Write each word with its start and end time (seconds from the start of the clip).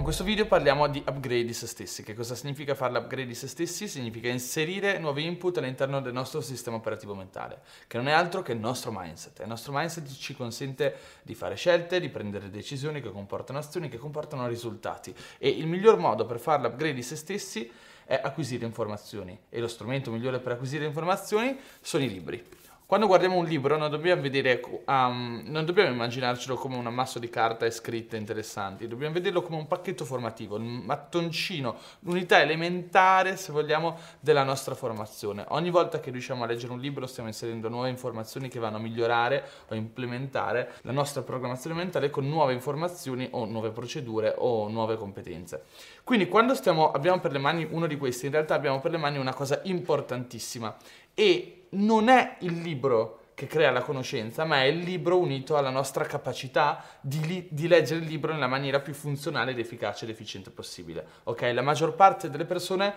In 0.00 0.06
questo 0.06 0.24
video 0.24 0.46
parliamo 0.46 0.88
di 0.88 1.04
upgrade 1.06 1.44
di 1.44 1.52
se 1.52 1.66
stessi. 1.66 2.02
Che 2.02 2.14
cosa 2.14 2.34
significa 2.34 2.74
fare 2.74 2.94
l'upgrade 2.94 3.26
di 3.26 3.34
se 3.34 3.46
stessi? 3.46 3.86
Significa 3.86 4.30
inserire 4.30 4.98
nuovi 4.98 5.26
input 5.26 5.58
all'interno 5.58 6.00
del 6.00 6.14
nostro 6.14 6.40
sistema 6.40 6.78
operativo 6.78 7.14
mentale, 7.14 7.60
che 7.86 7.98
non 7.98 8.08
è 8.08 8.12
altro 8.12 8.40
che 8.40 8.52
il 8.52 8.58
nostro 8.58 8.90
mindset. 8.94 9.40
Il 9.40 9.46
nostro 9.46 9.74
mindset 9.74 10.10
ci 10.10 10.34
consente 10.34 10.96
di 11.20 11.34
fare 11.34 11.54
scelte, 11.54 12.00
di 12.00 12.08
prendere 12.08 12.48
decisioni 12.48 13.02
che 13.02 13.12
comportano 13.12 13.58
azioni, 13.58 13.90
che 13.90 13.98
comportano 13.98 14.48
risultati. 14.48 15.14
E 15.36 15.50
il 15.50 15.66
miglior 15.66 15.98
modo 15.98 16.24
per 16.24 16.40
fare 16.40 16.62
l'upgrade 16.62 16.94
di 16.94 17.02
se 17.02 17.16
stessi 17.16 17.70
è 18.06 18.18
acquisire 18.24 18.64
informazioni. 18.64 19.38
E 19.50 19.60
lo 19.60 19.68
strumento 19.68 20.10
migliore 20.10 20.38
per 20.38 20.52
acquisire 20.52 20.86
informazioni 20.86 21.58
sono 21.82 22.04
i 22.04 22.08
libri. 22.08 22.42
Quando 22.90 23.06
guardiamo 23.06 23.36
un 23.36 23.44
libro 23.44 23.76
non 23.76 23.88
dobbiamo, 23.88 24.20
vedere, 24.20 24.60
um, 24.86 25.44
non 25.44 25.64
dobbiamo 25.64 25.92
immaginarcelo 25.92 26.56
come 26.56 26.74
un 26.74 26.86
ammasso 26.86 27.20
di 27.20 27.30
carta 27.30 27.64
e 27.64 27.70
scritte 27.70 28.16
interessanti, 28.16 28.88
dobbiamo 28.88 29.14
vederlo 29.14 29.42
come 29.42 29.58
un 29.58 29.68
pacchetto 29.68 30.04
formativo, 30.04 30.56
un 30.56 30.82
mattoncino, 30.84 31.76
l'unità 32.00 32.42
elementare, 32.42 33.36
se 33.36 33.52
vogliamo, 33.52 33.96
della 34.18 34.42
nostra 34.42 34.74
formazione. 34.74 35.44
Ogni 35.50 35.70
volta 35.70 36.00
che 36.00 36.10
riusciamo 36.10 36.42
a 36.42 36.48
leggere 36.48 36.72
un 36.72 36.80
libro 36.80 37.06
stiamo 37.06 37.28
inserendo 37.28 37.68
nuove 37.68 37.90
informazioni 37.90 38.48
che 38.48 38.58
vanno 38.58 38.78
a 38.78 38.80
migliorare 38.80 39.48
o 39.68 39.76
implementare 39.76 40.72
la 40.80 40.90
nostra 40.90 41.22
programmazione 41.22 41.76
mentale 41.76 42.10
con 42.10 42.28
nuove 42.28 42.54
informazioni 42.54 43.28
o 43.30 43.44
nuove 43.44 43.70
procedure 43.70 44.34
o 44.36 44.68
nuove 44.68 44.96
competenze. 44.96 45.62
Quindi 46.02 46.26
quando 46.26 46.56
stiamo, 46.56 46.90
abbiamo 46.90 47.20
per 47.20 47.30
le 47.30 47.38
mani 47.38 47.68
uno 47.70 47.86
di 47.86 47.96
questi, 47.96 48.26
in 48.26 48.32
realtà 48.32 48.54
abbiamo 48.54 48.80
per 48.80 48.90
le 48.90 48.98
mani 48.98 49.16
una 49.16 49.32
cosa 49.32 49.60
importantissima 49.62 50.76
e 51.14 51.59
non 51.70 52.08
è 52.08 52.36
il 52.40 52.60
libro 52.60 53.18
che 53.34 53.46
crea 53.46 53.70
la 53.70 53.80
conoscenza, 53.82 54.44
ma 54.44 54.62
è 54.62 54.66
il 54.66 54.80
libro 54.80 55.18
unito 55.18 55.56
alla 55.56 55.70
nostra 55.70 56.04
capacità 56.04 56.84
di, 57.00 57.24
li- 57.26 57.48
di, 57.50 57.68
leggere 57.68 58.00
il 58.00 58.06
libro 58.06 58.34
nella 58.34 58.46
maniera 58.46 58.80
più 58.80 58.92
funzionale 58.92 59.52
ed 59.52 59.58
efficace 59.58 60.04
ed 60.04 60.10
efficiente 60.10 60.50
possibile. 60.50 61.06
Ok? 61.24 61.50
La 61.54 61.62
maggior 61.62 61.94
parte 61.94 62.28
delle 62.28 62.44
persone 62.44 62.92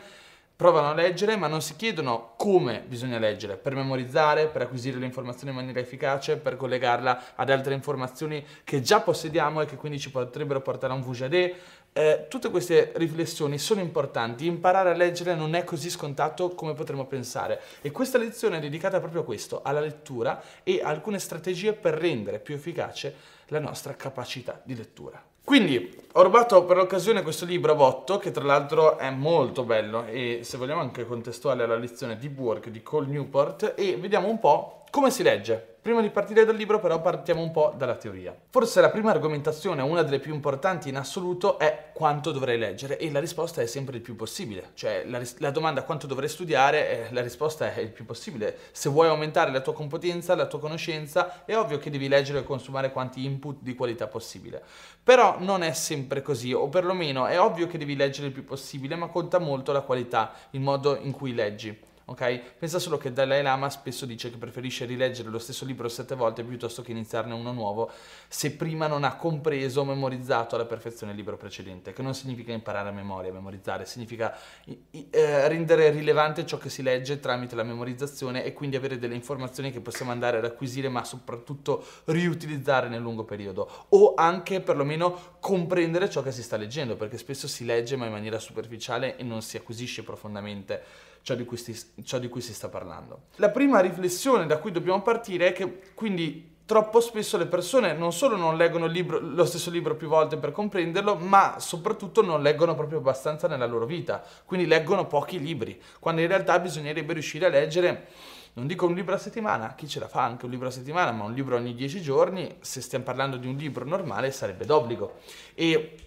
provano 0.64 0.92
a 0.92 0.94
leggere, 0.94 1.36
ma 1.36 1.48
non 1.48 1.62
si 1.62 1.76
chiedono 1.76 2.36
come 2.38 2.86
bisogna 2.88 3.20
leggere, 3.20 3.58
per 3.58 3.76
memorizzare, 3.76 4.48
per 4.48 4.62
acquisire 4.62 4.98
l'informazione 4.98 5.50
in 5.50 5.58
maniera 5.58 5.82
efficace, 5.82 6.38
per 6.38 6.56
collegarla 6.56 7.36
ad 7.36 7.50
altre 7.50 7.74
informazioni 7.74 8.42
che 8.64 8.80
già 8.80 9.02
possediamo 9.02 9.60
e 9.60 9.66
che 9.66 9.76
quindi 9.76 10.00
ci 10.00 10.10
potrebbero 10.10 10.62
portare 10.62 10.94
a 10.94 10.96
un 10.96 11.02
VJD. 11.02 11.54
Eh, 11.92 12.28
tutte 12.30 12.50
queste 12.50 12.94
riflessioni 12.96 13.58
sono 13.58 13.82
importanti, 13.82 14.46
imparare 14.46 14.92
a 14.92 14.96
leggere 14.96 15.36
non 15.36 15.54
è 15.54 15.66
così 15.66 15.90
scontato 15.90 16.56
come 16.56 16.74
potremmo 16.74 17.08
pensare 17.08 17.60
e 17.82 17.92
questa 17.92 18.18
lezione 18.18 18.56
è 18.56 18.62
dedicata 18.62 19.02
proprio 19.02 19.20
a 19.20 19.26
questo, 19.26 19.64
alla 19.64 19.82
lettura 19.82 20.42
e 20.64 20.80
alcune 20.82 21.20
strategie 21.20 21.74
per 21.74 21.96
rendere 21.96 22.40
più 22.40 22.56
efficace 22.56 23.14
la 23.48 23.60
nostra 23.60 23.98
capacità 23.98 24.62
di 24.64 24.78
lettura. 24.78 25.33
Quindi 25.46 26.02
ho 26.14 26.22
rubato 26.22 26.64
per 26.64 26.78
l'occasione 26.78 27.22
questo 27.22 27.44
libro 27.46 27.74
a 27.74 27.76
botto, 27.76 28.18
che 28.18 28.32
tra 28.32 28.46
l'altro 28.46 28.98
è 28.98 29.10
molto 29.10 29.64
bello 29.64 30.06
e 30.06 30.40
se 30.44 30.58
vogliamo 30.58 30.80
anche 30.80 31.06
contestuale 31.06 31.64
alla 31.64 31.76
lezione 31.76 32.18
Deep 32.18 32.38
Work 32.38 32.70
di 32.70 32.82
Cole 32.82 33.08
Newport 33.08 33.74
e 33.76 33.98
vediamo 33.98 34.30
un 34.30 34.40
po' 34.40 34.83
come 34.94 35.10
si 35.10 35.24
legge. 35.24 35.78
Prima 35.82 36.02
di 36.02 36.12
partire 36.12 36.46
dal 36.46 36.56
libro 36.56 36.80
però 36.80 37.02
partiamo 37.02 37.42
un 37.42 37.50
po' 37.50 37.74
dalla 37.76 37.96
teoria. 37.96 38.38
Forse 38.52 38.80
la 38.80 38.92
prima 38.92 39.10
argomentazione, 39.10 39.82
una 39.82 40.04
delle 40.04 40.20
più 40.20 40.36
importanti 40.36 40.88
in 40.88 40.98
assoluto, 40.98 41.58
è 41.58 41.90
quanto 41.94 42.32
dovrei 42.32 42.60
leggere 42.60 43.00
e 43.00 43.10
la 43.10 43.20
risposta 43.20 43.64
è 43.64 43.66
sempre 43.66 43.96
il 43.96 44.04
più 44.04 44.16
possibile. 44.16 44.70
Cioè 44.76 45.04
la, 45.08 45.18
ris- 45.18 45.40
la 45.40 45.50
domanda 45.50 45.82
quanto 45.82 46.06
dovrei 46.06 46.30
studiare, 46.30 47.08
eh, 47.08 47.12
la 47.12 47.24
risposta 47.24 47.74
è 47.74 47.80
il 47.80 47.90
più 47.90 48.06
possibile. 48.06 48.56
Se 48.72 48.88
vuoi 48.88 49.08
aumentare 49.08 49.52
la 49.52 49.62
tua 49.62 49.74
competenza, 49.74 50.36
la 50.36 50.46
tua 50.46 50.60
conoscenza, 50.60 51.44
è 51.44 51.58
ovvio 51.58 51.80
che 51.80 51.90
devi 51.90 52.08
leggere 52.08 52.40
e 52.40 52.44
consumare 52.44 52.92
quanti 52.92 53.26
input 53.26 53.62
di 53.62 53.74
qualità 53.74 54.06
possibile. 54.06 54.62
Però 55.04 55.38
non 55.40 55.64
è 55.64 55.74
sempre 55.74 56.22
così, 56.22 56.54
o 56.54 56.70
perlomeno 56.70 57.26
è 57.26 57.40
ovvio 57.40 57.66
che 57.66 57.80
devi 57.80 57.96
leggere 57.96 58.28
il 58.28 58.34
più 58.34 58.46
possibile, 58.46 58.96
ma 58.96 59.08
conta 59.08 59.40
molto 59.40 59.72
la 59.72 59.82
qualità, 59.82 60.34
il 60.52 60.62
modo 60.62 60.96
in 60.96 61.12
cui 61.12 61.34
leggi 61.34 61.92
ok? 62.06 62.42
Pensa 62.60 62.80
solo 62.80 62.98
che 62.98 63.14
Dalai 63.14 63.42
Lama 63.42 63.70
spesso 63.70 64.06
dice 64.06 64.30
che 64.30 64.38
preferisce 64.38 64.86
rileggere 64.86 65.30
lo 65.30 65.40
stesso 65.40 65.66
libro 65.66 65.88
sette 65.88 66.16
volte 66.16 66.44
piuttosto 66.44 66.82
che 66.82 66.92
iniziarne 66.92 67.34
uno 67.34 67.52
nuovo 67.52 67.92
se 68.28 68.52
prima 68.52 68.88
non 68.88 69.04
ha 69.04 69.16
compreso 69.16 69.82
o 69.82 69.86
memorizzato 69.86 70.56
alla 70.56 70.66
perfezione 70.66 71.12
il 71.12 71.18
libro 71.18 71.38
precedente, 71.38 71.94
che 71.94 72.02
non 72.02 72.14
significa 72.14 72.52
imparare 72.52 72.90
a 72.90 72.92
memoria, 72.92 73.32
memorizzare, 73.32 73.86
significa 73.86 74.36
eh, 74.66 75.48
rendere 75.48 75.90
rilevante 75.92 76.46
ciò 76.46 76.58
che 76.58 76.70
si 76.70 76.82
legge 76.82 77.20
tramite 77.20 77.56
la 77.56 77.64
memorizzazione 77.64 78.44
e 78.44 78.54
quindi 78.54 78.76
avere 78.76 78.98
delle 78.98 79.16
informazioni 79.16 79.72
che 79.72 79.80
possiamo 79.80 80.12
andare 80.12 80.38
ad 80.38 80.46
acquisire 80.46 80.90
ma 80.90 81.04
soprattutto 81.04 81.86
riutilizzare 82.06 82.90
nel 82.90 83.02
lungo 83.02 83.24
periodo 83.24 83.86
o 83.90 84.14
anche 84.16 84.62
perlomeno 84.62 85.38
comprendere 85.40 86.10
ciò 86.10 86.22
che 86.22 86.32
si 86.32 86.44
sta 86.44 86.58
leggendo, 86.58 86.96
perché 86.96 87.18
spesso 87.18 87.48
si 87.48 87.66
legge 87.66 87.96
ma 87.96 88.06
in 88.06 88.12
maniera 88.12 88.40
superficiale 88.40 89.18
e 89.18 89.24
non 89.24 89.42
si 89.42 89.58
acquisisce 89.58 90.04
profondamente 90.04 91.12
ciò 91.24 91.34
di, 91.36 91.48
si, 91.56 91.76
ciò 92.04 92.20
di 92.20 92.30
cui 92.30 92.42
si 92.42 92.54
sta 92.54 92.70
parlando. 92.70 93.24
La 93.38 93.50
prima 93.50 93.80
riflessione 93.80 94.46
da 94.46 94.60
cui 94.60 94.72
dobbiamo 94.72 95.02
partire 95.02 95.48
è 95.48 95.54
che 95.54 95.80
quindi 95.96 96.52
troppo 96.66 97.02
spesso 97.02 97.38
le 97.38 97.48
persone 97.48 97.94
non 97.94 98.14
solo 98.14 98.36
non 98.36 98.56
leggono 98.56 98.86
libro, 98.86 99.20
lo 99.20 99.46
stesso 99.46 99.70
libro 99.70 99.96
più 99.96 100.08
volte 100.08 100.38
per 100.38 100.52
comprenderlo, 100.52 101.16
ma 101.16 101.56
soprattutto 101.60 102.22
non 102.22 102.42
leggono 102.42 102.76
proprio 102.76 103.00
abbastanza 103.00 103.48
nella 103.48 103.66
loro 103.66 103.86
vita, 103.86 104.24
quindi 104.46 104.68
leggono 104.68 105.08
pochi 105.08 105.40
libri, 105.40 105.82
quando 106.00 106.22
in 106.22 106.28
realtà 106.28 106.60
bisognerebbe 106.60 107.14
riuscire 107.14 107.46
a 107.46 107.50
leggere, 107.50 108.08
non 108.54 108.68
dico 108.68 108.86
un 108.86 108.94
libro 108.94 109.16
a 109.16 109.18
settimana, 109.18 109.74
chi 109.76 109.88
ce 109.88 110.00
la 110.00 110.08
fa 110.08 110.24
anche 110.24 110.46
un 110.46 110.52
libro 110.52 110.68
a 110.68 110.72
settimana, 110.72 111.12
ma 111.12 111.24
un 111.24 111.34
libro 111.34 111.56
ogni 111.56 111.74
dieci 111.74 112.02
giorni, 112.02 112.58
se 112.60 112.82
stiamo 112.82 113.04
parlando 113.04 113.38
di 113.38 113.48
un 113.48 113.56
libro 113.56 113.84
normale 113.84 114.32
sarebbe 114.32 114.66
d'obbligo. 114.66 115.20
E 115.56 115.98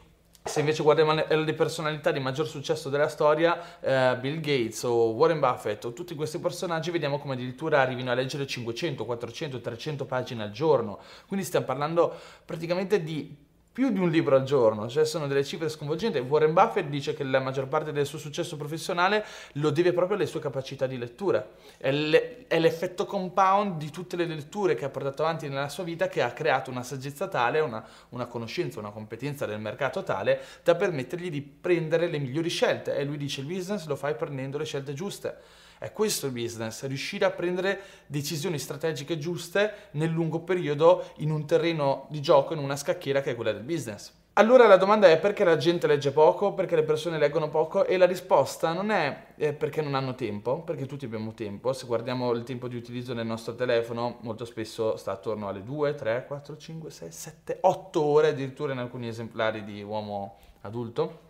se 0.46 0.60
invece 0.60 0.82
guardiamo 0.82 1.12
le 1.12 1.54
personalità 1.54 2.12
di 2.12 2.20
maggior 2.20 2.46
successo 2.46 2.88
della 2.88 3.08
storia, 3.08 3.80
eh, 3.80 4.16
Bill 4.18 4.40
Gates 4.40 4.82
o 4.84 5.10
Warren 5.10 5.40
Buffett 5.40 5.84
o 5.84 5.92
tutti 5.92 6.14
questi 6.14 6.38
personaggi, 6.38 6.90
vediamo 6.90 7.18
come 7.18 7.34
addirittura 7.34 7.80
arrivino 7.80 8.10
a 8.10 8.14
leggere 8.14 8.46
500, 8.46 9.04
400, 9.04 9.60
300 9.60 10.04
pagine 10.04 10.44
al 10.44 10.50
giorno. 10.50 10.98
Quindi 11.26 11.44
stiamo 11.44 11.66
parlando 11.66 12.14
praticamente 12.44 13.02
di 13.02 13.45
più 13.76 13.90
di 13.90 13.98
un 13.98 14.08
libro 14.08 14.36
al 14.36 14.44
giorno, 14.44 14.88
cioè 14.88 15.04
sono 15.04 15.26
delle 15.26 15.44
cifre 15.44 15.68
sconvolgenti. 15.68 16.16
Warren 16.16 16.54
Buffett 16.54 16.86
dice 16.86 17.12
che 17.12 17.24
la 17.24 17.40
maggior 17.40 17.68
parte 17.68 17.92
del 17.92 18.06
suo 18.06 18.18
successo 18.18 18.56
professionale 18.56 19.22
lo 19.52 19.68
deve 19.68 19.92
proprio 19.92 20.16
alle 20.16 20.24
sue 20.24 20.40
capacità 20.40 20.86
di 20.86 20.96
lettura. 20.96 21.46
È, 21.76 21.90
le, 21.90 22.46
è, 22.46 22.58
l'effetto 22.58 23.04
compound 23.04 23.76
di 23.76 23.90
tutte 23.90 24.16
le 24.16 24.24
letture 24.24 24.74
che 24.76 24.86
ha 24.86 24.88
portato 24.88 25.24
avanti 25.24 25.46
nella 25.46 25.68
sua 25.68 25.84
vita 25.84 26.08
che 26.08 26.22
ha 26.22 26.30
creato 26.30 26.70
una 26.70 26.82
saggezza 26.82 27.28
tale, 27.28 27.60
una, 27.60 27.86
una 28.08 28.24
conoscenza, 28.24 28.78
una 28.78 28.92
competenza 28.92 29.44
del 29.44 29.60
mercato 29.60 30.02
tale 30.02 30.40
da 30.62 30.74
permettergli 30.74 31.28
di 31.28 31.42
prendere 31.42 32.06
le 32.06 32.16
migliori 32.16 32.48
scelte. 32.48 32.96
E 32.96 33.04
lui 33.04 33.18
dice 33.18 33.42
il 33.42 33.46
business 33.46 33.84
lo 33.84 33.96
fai 33.96 34.14
prendendo 34.14 34.56
le 34.56 34.64
scelte 34.64 34.94
giuste. 34.94 35.36
È 35.78 35.92
questo 35.92 36.26
il 36.26 36.32
business, 36.32 36.84
riuscire 36.86 37.24
a 37.24 37.30
prendere 37.30 37.80
decisioni 38.06 38.58
strategiche 38.58 39.18
giuste 39.18 39.90
nel 39.92 40.10
lungo 40.10 40.40
periodo 40.40 41.10
in 41.18 41.30
un 41.30 41.46
terreno 41.46 42.06
di 42.08 42.20
gioco, 42.22 42.54
in 42.54 42.60
una 42.60 42.76
scacchiera 42.76 43.20
che 43.20 43.32
è 43.32 43.34
quella 43.34 43.52
del 43.52 43.62
business. 43.62 44.12
Allora 44.38 44.66
la 44.66 44.76
domanda 44.76 45.08
è 45.08 45.18
perché 45.18 45.44
la 45.44 45.56
gente 45.56 45.86
legge 45.86 46.12
poco, 46.12 46.52
perché 46.52 46.76
le 46.76 46.82
persone 46.82 47.16
leggono 47.16 47.48
poco? 47.48 47.86
E 47.86 47.96
la 47.96 48.04
risposta 48.04 48.74
non 48.74 48.90
è 48.90 49.28
eh, 49.36 49.54
perché 49.54 49.80
non 49.80 49.94
hanno 49.94 50.14
tempo, 50.14 50.60
perché 50.60 50.84
tutti 50.84 51.06
abbiamo 51.06 51.32
tempo, 51.32 51.72
se 51.72 51.86
guardiamo 51.86 52.32
il 52.32 52.42
tempo 52.42 52.68
di 52.68 52.76
utilizzo 52.76 53.14
del 53.14 53.24
nostro 53.24 53.54
telefono 53.54 54.18
molto 54.20 54.44
spesso 54.44 54.96
sta 54.96 55.12
attorno 55.12 55.48
alle 55.48 55.62
2, 55.62 55.94
3, 55.94 56.24
4, 56.26 56.54
5, 56.54 56.90
6, 56.90 57.10
7, 57.10 57.58
8 57.62 58.02
ore 58.02 58.28
addirittura 58.28 58.74
in 58.74 58.78
alcuni 58.78 59.08
esemplari 59.08 59.64
di 59.64 59.82
uomo 59.82 60.36
adulto 60.60 61.25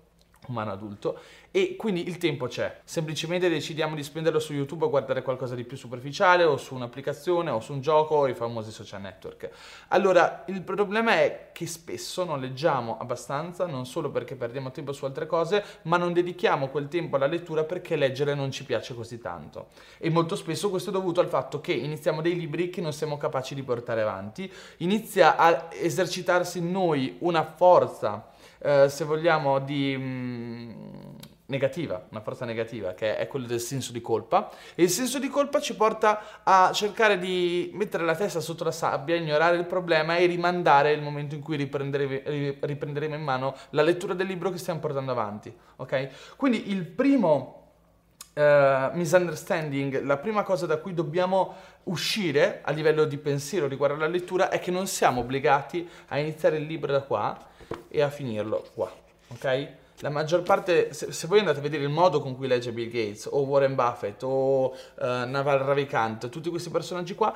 umano 0.48 0.72
adulto 0.72 1.18
e 1.50 1.74
quindi 1.76 2.06
il 2.06 2.18
tempo 2.18 2.48
c'è. 2.48 2.80
Semplicemente 2.84 3.48
decidiamo 3.48 3.94
di 3.94 4.02
spenderlo 4.02 4.38
su 4.38 4.52
YouTube 4.52 4.84
a 4.84 4.88
guardare 4.88 5.22
qualcosa 5.22 5.54
di 5.54 5.64
più 5.64 5.76
superficiale 5.76 6.44
o 6.44 6.58
su 6.58 6.74
un'applicazione 6.74 7.50
o 7.50 7.60
su 7.60 7.72
un 7.72 7.80
gioco 7.80 8.14
o 8.14 8.28
i 8.28 8.34
famosi 8.34 8.70
social 8.70 9.00
network. 9.00 9.48
Allora, 9.88 10.44
il 10.48 10.60
problema 10.60 11.14
è 11.14 11.48
che 11.52 11.66
spesso 11.66 12.24
non 12.24 12.40
leggiamo 12.40 12.98
abbastanza, 12.98 13.64
non 13.64 13.86
solo 13.86 14.10
perché 14.10 14.36
perdiamo 14.36 14.70
tempo 14.70 14.92
su 14.92 15.06
altre 15.06 15.24
cose, 15.24 15.64
ma 15.82 15.96
non 15.96 16.12
dedichiamo 16.12 16.68
quel 16.68 16.88
tempo 16.88 17.16
alla 17.16 17.26
lettura 17.26 17.64
perché 17.64 17.96
leggere 17.96 18.34
non 18.34 18.50
ci 18.50 18.64
piace 18.64 18.94
così 18.94 19.18
tanto. 19.18 19.68
E 19.96 20.10
molto 20.10 20.36
spesso 20.36 20.68
questo 20.68 20.90
è 20.90 20.92
dovuto 20.92 21.20
al 21.20 21.28
fatto 21.28 21.62
che 21.62 21.72
iniziamo 21.72 22.20
dei 22.20 22.36
libri 22.36 22.68
che 22.68 22.82
non 22.82 22.92
siamo 22.92 23.16
capaci 23.16 23.54
di 23.54 23.62
portare 23.62 24.02
avanti, 24.02 24.52
inizia 24.78 25.36
a 25.36 25.68
esercitarsi 25.70 26.58
in 26.58 26.70
noi 26.70 27.16
una 27.20 27.44
forza 27.44 28.34
eh, 28.66 28.88
se 28.88 29.04
vogliamo, 29.04 29.60
di, 29.60 29.96
mh, 29.96 30.02
mm, 30.02 31.14
negativa, 31.46 32.04
una 32.10 32.20
forza 32.20 32.44
negativa, 32.44 32.94
che 32.94 33.16
è 33.16 33.28
quello 33.28 33.46
del 33.46 33.60
senso 33.60 33.92
di 33.92 34.00
colpa. 34.00 34.50
E 34.74 34.82
il 34.82 34.90
senso 34.90 35.20
di 35.20 35.28
colpa 35.28 35.60
ci 35.60 35.76
porta 35.76 36.42
a 36.42 36.72
cercare 36.72 37.16
di 37.18 37.70
mettere 37.74 38.04
la 38.04 38.16
testa 38.16 38.40
sotto 38.40 38.64
la 38.64 38.72
sabbia, 38.72 39.14
ignorare 39.14 39.56
il 39.56 39.66
problema 39.66 40.16
e 40.16 40.26
rimandare 40.26 40.90
il 40.92 41.00
momento 41.00 41.36
in 41.36 41.42
cui 41.42 41.56
riprenderemo, 41.56 42.56
riprenderemo 42.60 43.14
in 43.14 43.22
mano 43.22 43.54
la 43.70 43.82
lettura 43.82 44.14
del 44.14 44.26
libro 44.26 44.50
che 44.50 44.58
stiamo 44.58 44.80
portando 44.80 45.12
avanti. 45.12 45.54
Ok? 45.76 46.34
Quindi 46.36 46.70
il 46.70 46.84
primo 46.84 47.62
Uh, 48.36 48.94
misunderstanding, 48.94 50.02
la 50.02 50.18
prima 50.18 50.42
cosa 50.42 50.66
da 50.66 50.76
cui 50.76 50.92
dobbiamo 50.92 51.54
uscire 51.84 52.60
a 52.64 52.70
livello 52.70 53.06
di 53.06 53.16
pensiero 53.16 53.66
riguardo 53.66 53.96
alla 53.96 54.08
lettura 54.08 54.50
è 54.50 54.58
che 54.58 54.70
non 54.70 54.86
siamo 54.86 55.22
obbligati 55.22 55.88
a 56.08 56.18
iniziare 56.18 56.58
il 56.58 56.66
libro 56.66 56.92
da 56.92 57.00
qua 57.00 57.54
e 57.88 58.02
a 58.02 58.10
finirlo 58.10 58.66
qua, 58.74 58.90
ok? 59.28 59.68
La 60.00 60.10
maggior 60.10 60.42
parte, 60.42 60.92
se, 60.92 61.10
se, 61.10 61.26
voi 61.26 61.38
andate 61.38 61.58
a 61.58 61.62
vedere 61.62 61.82
il 61.82 61.88
modo 61.88 62.20
con 62.20 62.36
cui 62.36 62.46
legge 62.46 62.70
Bill 62.70 62.90
Gates 62.90 63.26
o 63.30 63.40
Warren 63.40 63.74
Buffett 63.74 64.22
o 64.24 64.66
uh, 64.66 64.74
Naval 64.96 65.58
Ravikant, 65.58 66.28
tutti 66.28 66.50
questi 66.50 66.68
personaggi 66.68 67.14
qua, 67.14 67.34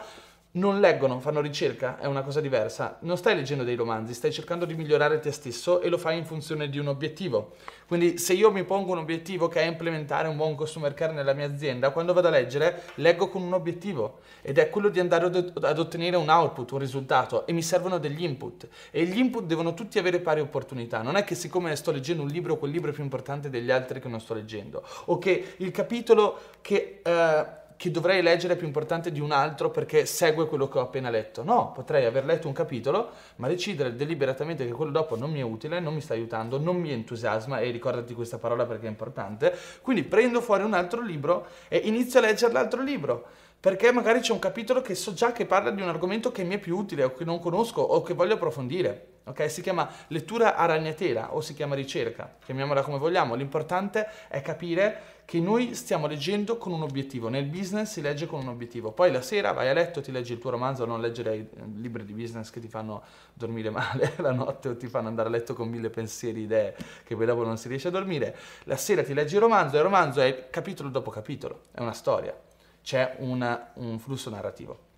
non 0.53 0.81
leggono, 0.81 1.21
fanno 1.21 1.41
ricerca, 1.41 1.99
è 1.99 2.07
una 2.07 2.23
cosa 2.23 2.41
diversa. 2.41 2.99
Non 3.03 3.17
stai 3.17 3.37
leggendo 3.37 3.63
dei 3.63 3.77
romanzi, 3.77 4.15
stai 4.15 4.33
cercando 4.33 4.65
di 4.65 4.75
migliorare 4.75 5.21
te 5.21 5.31
stesso 5.31 5.81
e 5.81 5.89
lo 5.89 5.97
fai 5.97 6.19
in 6.19 6.25
funzione 6.25 6.69
di 6.69 6.79
un 6.79 6.89
obiettivo. 6.89 7.55
Quindi 7.87 8.19
se 8.19 8.33
io 8.33 8.51
mi 8.51 8.65
pongo 8.65 8.93
un 8.93 8.99
obiettivo 8.99 9.47
che 9.47 9.61
è 9.61 9.65
implementare 9.65 10.27
un 10.27 10.37
buon 10.37 10.57
customer 10.57 10.93
care 10.93 11.13
nella 11.13 11.35
mia 11.35 11.47
azienda, 11.47 11.91
quando 11.91 12.13
vado 12.13 12.29
a 12.29 12.31
leggere 12.33 12.83
leggo 12.97 13.29
con 13.29 13.43
un 13.43 13.53
obiettivo 13.53 14.21
ed 14.43 14.59
è 14.59 14.71
quello 14.71 14.89
di 14.89 14.99
andare 14.99 15.27
ad 15.27 15.79
ottenere 15.79 16.17
un 16.17 16.29
output, 16.29 16.71
un 16.73 16.79
risultato 16.79 17.47
e 17.47 17.53
mi 17.53 17.63
servono 17.63 17.99
degli 17.99 18.25
input 18.25 18.69
e 18.91 19.05
gli 19.05 19.19
input 19.19 19.45
devono 19.45 19.75
tutti 19.75 20.01
avere 20.01 20.19
pari 20.19 20.41
opportunità. 20.41 21.03
Non 21.03 21.17
è 21.17 21.23
che 21.23 21.37
siccome 21.37 21.77
sto 21.77 21.93
leggendo 21.93 22.23
un 22.23 22.29
libro, 22.29 22.57
quel 22.59 22.73
libro 22.73 22.91
è 22.91 22.95
più 22.95 23.05
importante 23.05 23.51
degli 23.51 23.71
altri 23.71 24.01
che 24.01 24.09
non 24.09 24.21
sto 24.21 24.35
leggendo 24.35 24.83
o 25.07 25.19
che 25.19 25.55
il 25.59 25.71
capitolo 25.71 26.41
che... 26.61 27.03
Uh, 27.05 27.59
che 27.81 27.91
dovrei 27.91 28.21
leggere 28.21 28.53
è 28.53 28.57
più 28.59 28.67
importante 28.67 29.11
di 29.11 29.21
un 29.21 29.33
altro 29.33 29.71
perché 29.71 30.05
segue 30.05 30.47
quello 30.47 30.69
che 30.69 30.77
ho 30.77 30.83
appena 30.83 31.09
letto. 31.09 31.43
No, 31.43 31.73
potrei 31.73 32.05
aver 32.05 32.27
letto 32.27 32.47
un 32.47 32.53
capitolo, 32.53 33.09
ma 33.37 33.49
decidere 33.49 33.97
deliberatamente 33.97 34.67
che 34.67 34.73
quello 34.73 34.91
dopo 34.91 35.17
non 35.17 35.31
mi 35.31 35.41
è 35.41 35.43
utile, 35.43 35.81
non 35.81 35.95
mi 35.95 36.03
sta 36.03 36.13
aiutando, 36.13 36.59
non 36.59 36.77
mi 36.77 36.93
entusiasma 36.93 37.61
e 37.61 37.71
ricordati 37.71 38.13
questa 38.13 38.37
parola 38.37 38.67
perché 38.67 38.85
è 38.85 38.91
importante. 38.91 39.57
Quindi 39.81 40.03
prendo 40.03 40.43
fuori 40.43 40.63
un 40.63 40.75
altro 40.75 41.01
libro 41.01 41.47
e 41.69 41.79
inizio 41.79 42.19
a 42.19 42.23
leggere 42.25 42.53
l'altro 42.53 42.83
libro 42.83 43.29
perché 43.61 43.93
magari 43.93 44.21
c'è 44.21 44.33
un 44.33 44.39
capitolo 44.39 44.81
che 44.81 44.95
so 44.95 45.13
già 45.13 45.33
che 45.33 45.45
parla 45.45 45.71
di 45.71 45.83
un 45.83 45.89
argomento 45.89 46.33
che 46.33 46.45
mi 46.45 46.55
è 46.55 46.59
più 46.59 46.79
utile 46.79 47.05
o 47.05 47.13
che 47.13 47.25
non 47.25 47.39
conosco 47.39 47.83
o 47.83 48.01
che 48.03 48.15
voglio 48.15 48.35
approfondire. 48.35 49.09
Ok? 49.25 49.51
Si 49.51 49.61
chiama 49.61 49.89
lettura 50.09 50.57
a 50.57 50.65
ragnatela 50.65 51.35
o 51.35 51.43
si 51.43 51.53
chiama 51.53 51.75
ricerca, 51.75 52.37
chiamiamola 52.43 52.81
come 52.81 52.97
vogliamo. 52.97 53.35
L'importante 53.35 54.09
è 54.29 54.41
capire 54.41 55.19
che 55.27 55.39
noi 55.41 55.75
stiamo 55.75 56.07
leggendo 56.07 56.57
con 56.57 56.73
un 56.73 56.83
obiettivo. 56.83 57.29
Nel 57.29 57.45
business 57.45 57.93
si 57.93 58.01
legge 58.01 58.27
con 58.27 58.41
un 58.41 58.49
obiettivo. 58.49 58.93
Poi 58.93 59.13
la 59.13 59.21
sera 59.21 59.53
vai 59.53 59.69
a 59.69 59.75
letto, 59.75 60.01
ti 60.01 60.11
leggi 60.11 60.33
il 60.33 60.39
tuo 60.39 60.51
romanzo, 60.51 60.87
non 60.87 61.01
leggere 61.01 61.37
i 61.37 61.49
libri 61.75 62.05
di 62.05 62.15
business 62.15 62.49
che 62.49 62.61
ti 62.61 62.69
fanno 62.69 63.03
dormire 63.35 63.69
male 63.71 64.15
la 64.17 64.33
notte 64.33 64.71
o 64.71 64.77
ti 64.77 64.89
fanno 64.89 65.09
andare 65.09 65.29
a 65.29 65.31
letto 65.31 65.53
con 65.53 65.69
mille 65.69 65.91
pensieri, 65.91 66.41
idee 66.41 66.75
che 67.05 67.15
poi 67.15 67.27
dopo 67.27 67.45
non 67.45 67.59
si 67.59 67.69
riesce 67.69 67.89
a 67.89 67.91
dormire. 67.91 68.35
La 68.65 68.77
sera 68.77 69.05
ti 69.05 69.13
leggi 69.13 69.35
il 69.35 69.41
romanzo 69.41 69.75
e 69.75 69.79
il 69.79 69.85
romanzo 69.85 70.23
è 70.23 70.49
capitolo 70.49 70.89
dopo 70.89 71.11
capitolo, 71.11 71.61
è 71.73 71.81
una 71.81 71.93
storia, 71.93 72.35
c'è 72.83 73.17
una, 73.19 73.71
un 73.75 73.99
flusso 73.99 74.31
narrativo. 74.31 74.89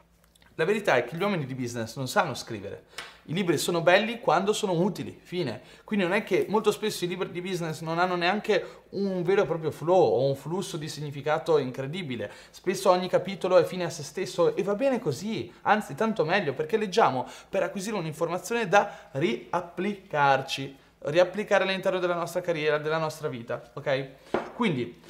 La 0.57 0.67
verità 0.67 0.97
è 0.97 1.05
che 1.05 1.17
gli 1.17 1.23
uomini 1.23 1.47
di 1.47 1.55
business 1.55 1.97
non 1.97 2.09
sanno 2.09 2.35
scrivere. 2.35 2.85
I 3.27 3.33
libri 3.33 3.57
sono 3.57 3.81
belli 3.81 4.21
quando 4.21 4.53
sono 4.53 4.73
utili, 4.73 5.19
fine. 5.23 5.63
Quindi 5.83 6.05
non 6.05 6.15
è 6.15 6.25
che 6.25 6.45
molto 6.49 6.71
spesso 6.71 7.05
i 7.05 7.09
libri 7.09 7.31
di 7.31 7.41
business 7.41 7.81
non 7.81 7.99
hanno 7.99 8.17
neanche 8.17 8.83
un 8.91 9.23
vero 9.23 9.43
e 9.43 9.47
proprio 9.47 9.71
flow 9.71 9.97
o 9.97 10.27
un 10.27 10.35
flusso 10.35 10.77
di 10.77 10.89
significato 10.89 11.57
incredibile. 11.57 12.31
Spesso 12.51 12.91
ogni 12.91 13.09
capitolo 13.09 13.57
è 13.57 13.65
fine 13.65 13.85
a 13.85 13.91
se 13.91 14.03
stesso 14.03 14.55
e 14.55 14.63
va 14.63 14.75
bene 14.75 14.99
così, 14.99 15.51
anzi 15.63 15.95
tanto 15.95 16.25
meglio 16.25 16.53
perché 16.53 16.77
leggiamo 16.77 17.27
per 17.49 17.63
acquisire 17.63 17.97
un'informazione 17.97 18.69
da 18.69 19.09
riapplicarci, 19.13 20.77
riapplicare 20.99 21.65
all'interno 21.65 21.99
della 21.99 22.15
nostra 22.15 22.43
carriera, 22.43 22.77
della 22.77 22.99
nostra 22.99 23.29
vita, 23.29 23.71
ok? 23.73 24.09
Quindi 24.55 25.01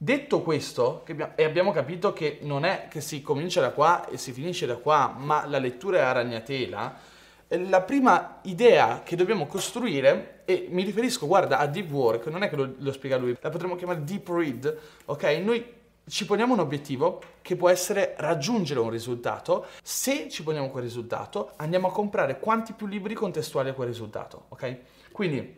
Detto 0.00 0.42
questo, 0.42 1.02
abbiamo, 1.08 1.32
e 1.34 1.42
abbiamo 1.42 1.72
capito 1.72 2.12
che 2.12 2.38
non 2.42 2.64
è 2.64 2.86
che 2.88 3.00
si 3.00 3.20
comincia 3.20 3.60
da 3.60 3.72
qua 3.72 4.08
e 4.08 4.16
si 4.16 4.30
finisce 4.30 4.64
da 4.64 4.76
qua, 4.76 5.12
ma 5.18 5.44
la 5.44 5.58
lettura 5.58 5.98
è 5.98 6.02
a 6.02 6.12
ragnatela, 6.12 6.96
eh, 7.48 7.68
la 7.68 7.80
prima 7.82 8.38
idea 8.42 9.02
che 9.02 9.16
dobbiamo 9.16 9.46
costruire, 9.46 10.42
e 10.44 10.68
mi 10.70 10.84
riferisco, 10.84 11.26
guarda, 11.26 11.58
a 11.58 11.66
deep 11.66 11.90
work, 11.90 12.26
non 12.26 12.44
è 12.44 12.48
che 12.48 12.54
lo, 12.54 12.74
lo 12.78 12.92
spiega 12.92 13.16
lui, 13.16 13.36
la 13.40 13.50
potremmo 13.50 13.74
chiamare 13.74 14.04
deep 14.04 14.28
read, 14.28 14.78
ok? 15.06 15.24
Noi 15.42 15.66
ci 16.08 16.24
poniamo 16.26 16.52
un 16.52 16.60
obiettivo 16.60 17.20
che 17.42 17.56
può 17.56 17.68
essere 17.68 18.14
raggiungere 18.18 18.78
un 18.78 18.90
risultato. 18.90 19.66
Se 19.82 20.28
ci 20.28 20.44
poniamo 20.44 20.70
quel 20.70 20.84
risultato, 20.84 21.54
andiamo 21.56 21.88
a 21.88 21.92
comprare 21.92 22.38
quanti 22.38 22.72
più 22.72 22.86
libri 22.86 23.14
contestuali 23.14 23.70
a 23.70 23.74
quel 23.74 23.88
risultato, 23.88 24.44
ok? 24.50 24.76
Quindi 25.10 25.57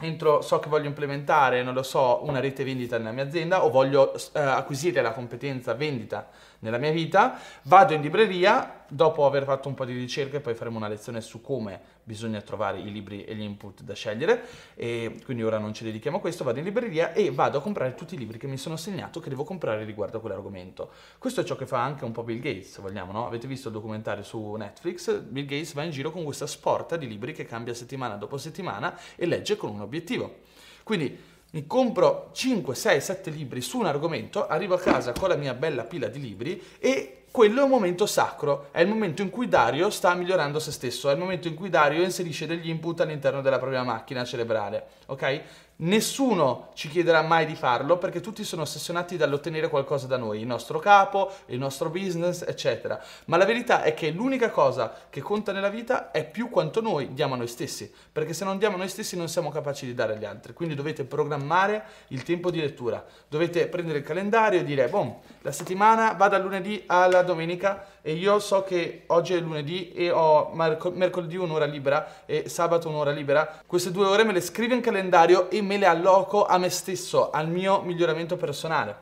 entro, 0.00 0.42
so 0.42 0.58
che 0.58 0.68
voglio 0.68 0.86
implementare, 0.86 1.62
non 1.62 1.74
lo 1.74 1.82
so, 1.82 2.24
una 2.24 2.40
rete 2.40 2.64
vendita 2.64 2.98
nella 2.98 3.12
mia 3.12 3.24
azienda 3.24 3.64
o 3.64 3.70
voglio 3.70 4.14
eh, 4.14 4.40
acquisire 4.40 5.00
la 5.02 5.12
competenza 5.12 5.74
vendita 5.74 6.28
nella 6.60 6.78
mia 6.78 6.90
vita, 6.90 7.38
vado 7.62 7.94
in 7.94 8.00
libreria, 8.00 8.83
dopo 8.94 9.26
aver 9.26 9.42
fatto 9.42 9.68
un 9.68 9.74
po' 9.74 9.84
di 9.84 9.92
ricerche, 9.92 10.40
poi 10.40 10.54
faremo 10.54 10.76
una 10.76 10.86
lezione 10.86 11.20
su 11.20 11.40
come 11.40 11.80
bisogna 12.04 12.40
trovare 12.40 12.78
i 12.78 12.92
libri 12.92 13.24
e 13.24 13.34
gli 13.34 13.42
input 13.42 13.82
da 13.82 13.94
scegliere, 13.94 14.44
e 14.74 15.20
quindi 15.24 15.42
ora 15.42 15.58
non 15.58 15.74
ci 15.74 15.82
dedichiamo 15.82 16.18
a 16.18 16.20
questo, 16.20 16.44
vado 16.44 16.60
in 16.60 16.64
libreria 16.64 17.12
e 17.12 17.32
vado 17.32 17.58
a 17.58 17.60
comprare 17.60 17.94
tutti 17.94 18.14
i 18.14 18.18
libri 18.18 18.38
che 18.38 18.46
mi 18.46 18.56
sono 18.56 18.76
segnato 18.76 19.18
che 19.18 19.28
devo 19.28 19.42
comprare 19.42 19.84
riguardo 19.84 20.18
a 20.18 20.20
quell'argomento. 20.20 20.90
Questo 21.18 21.40
è 21.40 21.44
ciò 21.44 21.56
che 21.56 21.66
fa 21.66 21.82
anche 21.82 22.04
un 22.04 22.12
po' 22.12 22.22
Bill 22.22 22.38
Gates, 22.38 22.70
se 22.70 22.80
vogliamo, 22.80 23.10
no? 23.10 23.26
Avete 23.26 23.48
visto 23.48 23.68
il 23.68 23.74
documentario 23.74 24.22
su 24.22 24.54
Netflix? 24.54 25.20
Bill 25.20 25.46
Gates 25.46 25.72
va 25.72 25.82
in 25.82 25.90
giro 25.90 26.12
con 26.12 26.22
questa 26.22 26.46
sporta 26.46 26.96
di 26.96 27.08
libri 27.08 27.32
che 27.32 27.44
cambia 27.44 27.74
settimana 27.74 28.14
dopo 28.14 28.36
settimana 28.36 28.96
e 29.16 29.26
legge 29.26 29.56
con 29.56 29.70
un 29.70 29.80
obiettivo. 29.80 30.40
Quindi 30.84 31.18
mi 31.50 31.66
compro 31.66 32.30
5, 32.32 32.74
6, 32.74 33.00
7 33.00 33.30
libri 33.30 33.60
su 33.60 33.78
un 33.78 33.86
argomento, 33.86 34.46
arrivo 34.46 34.74
a 34.74 34.78
casa 34.78 35.12
con 35.12 35.28
la 35.28 35.36
mia 35.36 35.54
bella 35.54 35.84
pila 35.84 36.08
di 36.08 36.20
libri 36.20 36.62
e 36.78 37.23
quello 37.34 37.62
è 37.62 37.64
un 37.64 37.70
momento 37.70 38.06
sacro, 38.06 38.68
è 38.70 38.80
il 38.80 38.86
momento 38.86 39.20
in 39.20 39.28
cui 39.28 39.48
Dario 39.48 39.90
sta 39.90 40.14
migliorando 40.14 40.60
se 40.60 40.70
stesso, 40.70 41.10
è 41.10 41.14
il 41.14 41.18
momento 41.18 41.48
in 41.48 41.56
cui 41.56 41.68
Dario 41.68 42.04
inserisce 42.04 42.46
degli 42.46 42.68
input 42.68 43.00
all'interno 43.00 43.40
della 43.40 43.58
propria 43.58 43.82
macchina 43.82 44.22
cerebrale, 44.22 44.86
ok? 45.06 45.40
Nessuno 45.84 46.70
ci 46.72 46.88
chiederà 46.88 47.20
mai 47.20 47.44
di 47.44 47.54
farlo 47.54 47.98
perché 47.98 48.20
tutti 48.20 48.42
sono 48.42 48.62
ossessionati 48.62 49.18
dall'ottenere 49.18 49.68
qualcosa 49.68 50.06
da 50.06 50.16
noi, 50.16 50.40
il 50.40 50.46
nostro 50.46 50.78
capo, 50.78 51.30
il 51.46 51.58
nostro 51.58 51.90
business, 51.90 52.40
eccetera. 52.40 52.98
Ma 53.26 53.36
la 53.36 53.44
verità 53.44 53.82
è 53.82 53.92
che 53.92 54.10
l'unica 54.10 54.48
cosa 54.48 54.94
che 55.10 55.20
conta 55.20 55.52
nella 55.52 55.68
vita 55.68 56.10
è 56.10 56.26
più 56.26 56.48
quanto 56.48 56.80
noi 56.80 57.12
diamo 57.12 57.34
a 57.34 57.36
noi 57.36 57.48
stessi, 57.48 57.92
perché 58.10 58.32
se 58.32 58.46
non 58.46 58.56
diamo 58.56 58.76
a 58.76 58.78
noi 58.78 58.88
stessi 58.88 59.14
non 59.14 59.28
siamo 59.28 59.50
capaci 59.50 59.84
di 59.84 59.92
dare 59.92 60.14
agli 60.14 60.24
altri. 60.24 60.54
Quindi 60.54 60.74
dovete 60.74 61.04
programmare 61.04 61.84
il 62.08 62.22
tempo 62.22 62.50
di 62.50 62.60
lettura, 62.60 63.04
dovete 63.28 63.66
prendere 63.66 63.98
il 63.98 64.04
calendario 64.04 64.60
e 64.60 64.64
dire, 64.64 64.88
boh, 64.88 65.20
la 65.42 65.52
settimana 65.52 66.12
va 66.14 66.28
dal 66.28 66.40
lunedì 66.40 66.82
alla 66.86 67.20
domenica 67.20 67.84
e 68.06 68.12
io 68.12 68.38
so 68.38 68.64
che 68.64 69.04
oggi 69.06 69.32
è 69.32 69.40
lunedì 69.40 69.90
e 69.92 70.10
ho 70.10 70.50
mercoledì 70.52 71.36
un'ora 71.36 71.64
libera 71.64 72.26
e 72.26 72.50
sabato 72.50 72.90
un'ora 72.90 73.10
libera, 73.10 73.62
queste 73.66 73.90
due 73.90 74.04
ore 74.04 74.24
me 74.24 74.34
le 74.34 74.42
scrivo 74.42 74.74
in 74.74 74.82
calendario 74.82 75.48
e 75.50 75.62
me 75.62 75.78
le 75.78 75.86
alloco 75.86 76.44
a 76.44 76.58
me 76.58 76.68
stesso, 76.68 77.30
al 77.30 77.48
mio 77.48 77.80
miglioramento 77.80 78.36
personale. 78.36 78.94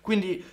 Quindi 0.00 0.44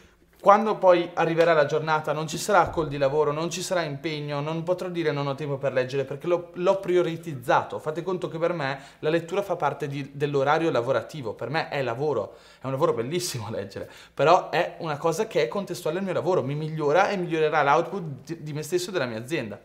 quando 0.46 0.78
poi 0.78 1.10
arriverà 1.16 1.54
la 1.54 1.66
giornata 1.66 2.14
non 2.14 2.28
ci 2.28 2.38
sarà 2.38 2.70
col 2.70 2.88
di 2.88 3.00
lavoro, 3.00 3.32
non 3.32 3.50
ci 3.50 3.64
sarà 3.64 3.82
impegno, 3.82 4.42
non 4.42 4.62
potrò 4.62 4.90
dire 4.90 5.12
non 5.12 5.26
ho 5.26 5.34
tempo 5.34 5.58
per 5.58 5.74
leggere 5.74 6.04
perché 6.06 6.28
l'ho, 6.28 6.52
l'ho 6.54 6.80
prioritizzato. 6.80 7.80
Fate 7.80 8.04
conto 8.04 8.28
che 8.28 8.38
per 8.38 8.54
me 8.54 8.80
la 9.00 9.10
lettura 9.10 9.42
fa 9.42 9.56
parte 9.56 9.88
di, 9.88 10.12
dell'orario 10.14 10.70
lavorativo, 10.70 11.34
per 11.34 11.50
me 11.50 11.70
è 11.70 11.82
lavoro, 11.82 12.36
è 12.62 12.66
un 12.68 12.74
lavoro 12.74 12.94
bellissimo 12.94 13.50
leggere, 13.50 13.90
però 14.14 14.52
è 14.52 14.76
una 14.82 14.98
cosa 14.98 15.26
che 15.26 15.42
è 15.42 15.48
contestuale 15.48 15.98
al 15.98 16.04
mio 16.04 16.14
lavoro, 16.14 16.44
mi 16.44 16.54
migliora 16.54 17.10
e 17.10 17.18
migliorerà 17.18 17.64
l'output 17.64 18.04
di, 18.24 18.44
di 18.44 18.54
me 18.54 18.62
stesso 18.62 18.90
e 18.90 18.94
della 18.94 19.08
mia 19.08 19.18
azienda. 19.18 19.60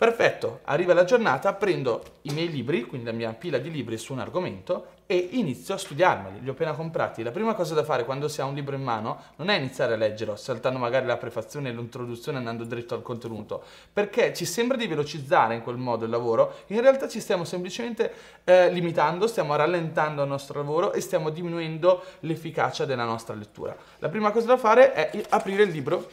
Perfetto, 0.00 0.60
arriva 0.64 0.94
la 0.94 1.04
giornata, 1.04 1.52
prendo 1.52 2.02
i 2.22 2.32
miei 2.32 2.50
libri, 2.50 2.84
quindi 2.84 3.04
la 3.04 3.12
mia 3.12 3.34
pila 3.34 3.58
di 3.58 3.70
libri 3.70 3.98
su 3.98 4.14
un 4.14 4.20
argomento 4.20 4.92
e 5.04 5.28
inizio 5.32 5.74
a 5.74 5.76
studiarmeli. 5.76 6.40
Li 6.40 6.48
ho 6.48 6.52
appena 6.52 6.72
comprati. 6.72 7.22
La 7.22 7.32
prima 7.32 7.52
cosa 7.52 7.74
da 7.74 7.84
fare 7.84 8.06
quando 8.06 8.26
si 8.26 8.40
ha 8.40 8.46
un 8.46 8.54
libro 8.54 8.74
in 8.74 8.82
mano 8.82 9.20
non 9.36 9.50
è 9.50 9.58
iniziare 9.58 9.92
a 9.92 9.96
leggerlo, 9.98 10.36
saltando 10.36 10.78
magari 10.78 11.04
la 11.04 11.18
prefazione 11.18 11.68
e 11.68 11.72
l'introduzione 11.74 12.38
andando 12.38 12.64
dritto 12.64 12.94
al 12.94 13.02
contenuto, 13.02 13.62
perché 13.92 14.32
ci 14.32 14.46
sembra 14.46 14.78
di 14.78 14.86
velocizzare 14.86 15.54
in 15.54 15.60
quel 15.60 15.76
modo 15.76 16.06
il 16.06 16.10
lavoro, 16.10 16.60
in 16.68 16.80
realtà 16.80 17.06
ci 17.06 17.20
stiamo 17.20 17.44
semplicemente 17.44 18.10
eh, 18.44 18.72
limitando, 18.72 19.26
stiamo 19.26 19.54
rallentando 19.54 20.22
il 20.22 20.28
nostro 20.30 20.60
lavoro 20.60 20.94
e 20.94 21.02
stiamo 21.02 21.28
diminuendo 21.28 22.02
l'efficacia 22.20 22.86
della 22.86 23.04
nostra 23.04 23.34
lettura. 23.34 23.76
La 23.98 24.08
prima 24.08 24.30
cosa 24.30 24.46
da 24.46 24.56
fare 24.56 24.94
è 24.94 25.24
aprire 25.28 25.64
il 25.64 25.70
libro. 25.70 26.08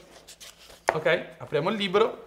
Ok? 0.91 1.25
Apriamo 1.38 1.70
il 1.70 1.77
libro 1.77 2.25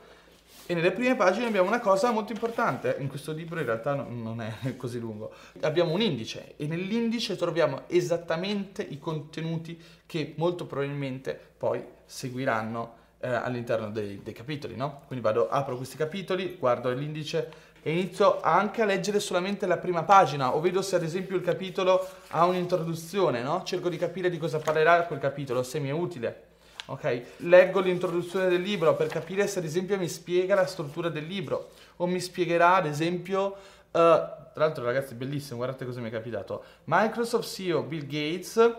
E 0.70 0.74
nelle 0.74 0.92
prime 0.92 1.16
pagine 1.16 1.46
abbiamo 1.46 1.66
una 1.66 1.80
cosa 1.80 2.12
molto 2.12 2.30
importante, 2.30 2.94
in 3.00 3.08
questo 3.08 3.32
libro 3.32 3.58
in 3.58 3.66
realtà 3.66 3.92
non 3.94 4.40
è 4.40 4.76
così 4.78 5.00
lungo, 5.00 5.32
abbiamo 5.62 5.92
un 5.92 6.00
indice 6.00 6.54
e 6.56 6.68
nell'indice 6.68 7.34
troviamo 7.34 7.88
esattamente 7.88 8.80
i 8.80 9.00
contenuti 9.00 9.76
che 10.06 10.34
molto 10.36 10.66
probabilmente 10.66 11.36
poi 11.56 11.84
seguiranno 12.04 12.98
eh, 13.18 13.28
all'interno 13.30 13.90
dei, 13.90 14.22
dei 14.22 14.32
capitoli, 14.32 14.76
no? 14.76 15.02
Quindi 15.08 15.24
vado, 15.24 15.48
apro 15.48 15.76
questi 15.76 15.96
capitoli, 15.96 16.54
guardo 16.56 16.88
l'indice 16.92 17.50
e 17.82 17.90
inizio 17.90 18.40
anche 18.40 18.82
a 18.82 18.84
leggere 18.84 19.18
solamente 19.18 19.66
la 19.66 19.78
prima 19.78 20.04
pagina 20.04 20.54
o 20.54 20.60
vedo 20.60 20.82
se 20.82 20.94
ad 20.94 21.02
esempio 21.02 21.34
il 21.34 21.42
capitolo 21.42 22.08
ha 22.28 22.44
un'introduzione, 22.44 23.42
no? 23.42 23.64
Cerco 23.64 23.88
di 23.88 23.96
capire 23.96 24.30
di 24.30 24.38
cosa 24.38 24.60
parlerà 24.60 25.02
quel 25.02 25.18
capitolo, 25.18 25.64
se 25.64 25.80
mi 25.80 25.88
è 25.88 25.92
utile 25.92 26.49
ok? 26.90 27.22
Leggo 27.38 27.80
l'introduzione 27.80 28.48
del 28.48 28.60
libro 28.60 28.94
per 28.94 29.06
capire 29.06 29.46
se 29.46 29.60
ad 29.60 29.64
esempio 29.64 29.96
mi 29.96 30.08
spiega 30.08 30.54
la 30.54 30.66
struttura 30.66 31.08
del 31.08 31.24
libro 31.24 31.70
o 31.96 32.06
mi 32.06 32.20
spiegherà 32.20 32.74
ad 32.74 32.86
esempio 32.86 33.56
uh, 33.92 34.38
tra 34.52 34.64
l'altro 34.64 34.84
ragazzi 34.84 35.14
bellissimo, 35.14 35.58
guardate 35.58 35.84
cosa 35.84 36.00
mi 36.00 36.08
è 36.08 36.12
capitato. 36.12 36.64
Microsoft 36.84 37.48
CEO 37.48 37.82
Bill 37.82 38.04
Gates, 38.04 38.74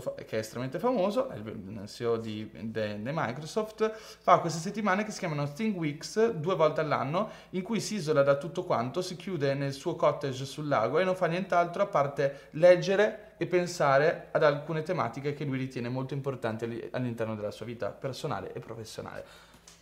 fa- 0.00 0.14
che 0.14 0.36
è 0.36 0.38
estremamente 0.38 0.78
famoso, 0.78 1.28
è 1.28 1.36
il 1.36 1.82
CEO 1.86 2.16
di, 2.16 2.48
de, 2.52 3.02
de 3.02 3.10
Microsoft, 3.12 3.90
fa 3.92 4.38
queste 4.38 4.60
settimane 4.60 5.04
che 5.04 5.10
si 5.10 5.18
chiamano 5.18 5.52
Think 5.52 5.76
Weeks, 5.76 6.30
due 6.30 6.54
volte 6.54 6.80
all'anno, 6.80 7.30
in 7.50 7.62
cui 7.62 7.80
si 7.80 7.96
isola 7.96 8.22
da 8.22 8.36
tutto 8.36 8.64
quanto, 8.64 9.02
si 9.02 9.16
chiude 9.16 9.54
nel 9.54 9.72
suo 9.72 9.96
cottage 9.96 10.44
sul 10.44 10.68
lago 10.68 11.00
e 11.00 11.04
non 11.04 11.16
fa 11.16 11.26
nient'altro 11.26 11.82
a 11.82 11.86
parte 11.86 12.48
leggere 12.52 13.34
e 13.36 13.46
pensare 13.46 14.28
ad 14.30 14.44
alcune 14.44 14.82
tematiche 14.82 15.34
che 15.34 15.44
lui 15.44 15.58
ritiene 15.58 15.88
molto 15.88 16.14
importanti 16.14 16.88
all'interno 16.92 17.34
della 17.34 17.50
sua 17.50 17.66
vita 17.66 17.90
personale 17.90 18.52
e 18.52 18.60
professionale. 18.60 19.24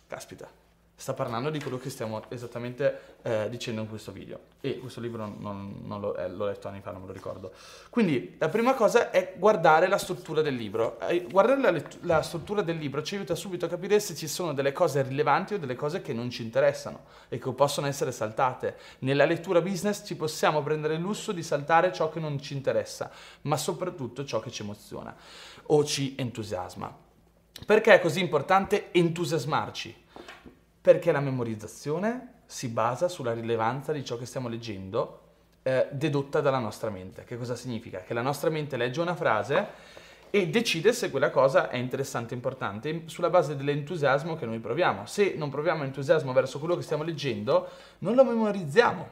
Caspita, 0.07 0.64
sta 0.97 1.13
parlando 1.13 1.49
di 1.49 1.59
quello 1.59 1.77
che 1.77 1.89
stiamo 1.89 2.23
esattamente 2.29 3.17
eh, 3.21 3.49
dicendo 3.49 3.81
in 3.81 3.89
questo 3.89 4.13
video 4.13 4.39
e 4.61 4.79
questo 4.79 5.01
libro 5.01 5.25
non, 5.25 5.81
non, 5.83 5.99
lo, 5.99 6.15
eh, 6.15 6.29
l'ho 6.29 6.45
letto 6.45 6.69
anni 6.69 6.79
fa, 6.79 6.91
non 6.91 7.01
me 7.01 7.07
lo 7.07 7.13
ricordo. 7.13 7.51
Quindi 7.89 8.35
la 8.39 8.47
prima 8.47 8.73
cosa 8.73 9.11
è 9.11 9.33
guardare 9.37 9.87
la 9.87 9.97
struttura 9.97 10.41
del 10.41 10.55
libro. 10.55 10.97
Eh, 11.01 11.27
guardare 11.29 11.59
la, 11.59 11.83
la, 12.01 12.21
struttura 12.21 12.61
del 12.61 12.77
libro 12.77 13.03
ci 13.03 13.15
aiuta 13.15 13.35
subito 13.35 13.65
a 13.65 13.67
capire 13.67 13.99
se 13.99 14.15
ci 14.15 14.27
sono 14.27 14.53
delle 14.53 14.71
cose 14.71 15.03
rilevanti 15.03 15.55
o 15.55 15.59
delle 15.59 15.75
cose 15.75 16.01
che 16.01 16.13
non 16.13 16.29
ci 16.29 16.43
interessano 16.43 17.03
e 17.27 17.39
che 17.39 17.51
possono 17.51 17.87
essere 17.87 18.13
saltate. 18.13 18.77
Nella 18.99 19.25
lettura 19.25 19.61
business 19.61 20.05
ci 20.05 20.15
possiamo 20.15 20.63
prendere 20.63 20.95
il 20.95 21.01
lusso 21.01 21.33
di 21.33 21.43
saltare 21.43 21.91
ciò 21.91 22.09
che 22.09 22.21
non 22.21 22.41
ci 22.41 22.53
interessa, 22.53 23.11
ma 23.41 23.57
soprattutto 23.57 24.23
ciò 24.23 24.39
che 24.39 24.49
ci 24.49 24.61
emoziona 24.61 25.13
o 25.67 25.83
ci 25.83 26.15
entusiasma. 26.17 27.03
Perché 27.65 27.93
è 27.93 27.99
così 27.99 28.21
importante 28.21 28.91
entusiasmarci? 28.91 30.03
Perché 30.85 31.11
la 31.11 31.19
memorizzazione 31.19 32.33
si 32.45 32.67
basa 32.67 33.07
sulla 33.07 33.33
rilevanza 33.33 33.91
di 33.91 34.05
ciò 34.05 34.19
che 34.19 34.27
stiamo 34.27 34.47
leggendo 34.47 35.21
eh, 35.63 35.87
dedotta 35.89 36.41
dalla 36.41 36.59
nostra 36.59 36.91
mente. 36.91 37.23
Che 37.23 37.39
cosa 37.39 37.55
significa? 37.55 38.01
Che 38.01 38.13
la 38.13 38.21
nostra 38.21 38.51
mente 38.51 38.77
legge 38.77 39.01
una 39.01 39.15
frase 39.15 39.67
e 40.29 40.47
decide 40.47 40.93
se 40.93 41.09
quella 41.09 41.31
cosa 41.31 41.69
è 41.71 41.77
interessante 41.77 42.33
e 42.33 42.35
importante 42.35 43.01
sulla 43.07 43.31
base 43.31 43.55
dell'entusiasmo 43.55 44.35
che 44.35 44.45
noi 44.45 44.59
proviamo. 44.59 45.07
Se 45.07 45.33
non 45.35 45.49
proviamo 45.49 45.83
entusiasmo 45.83 46.33
verso 46.33 46.59
quello 46.59 46.75
che 46.75 46.83
stiamo 46.83 47.01
leggendo, 47.01 47.67
non 47.97 48.13
lo 48.13 48.23
memorizziamo. 48.23 49.07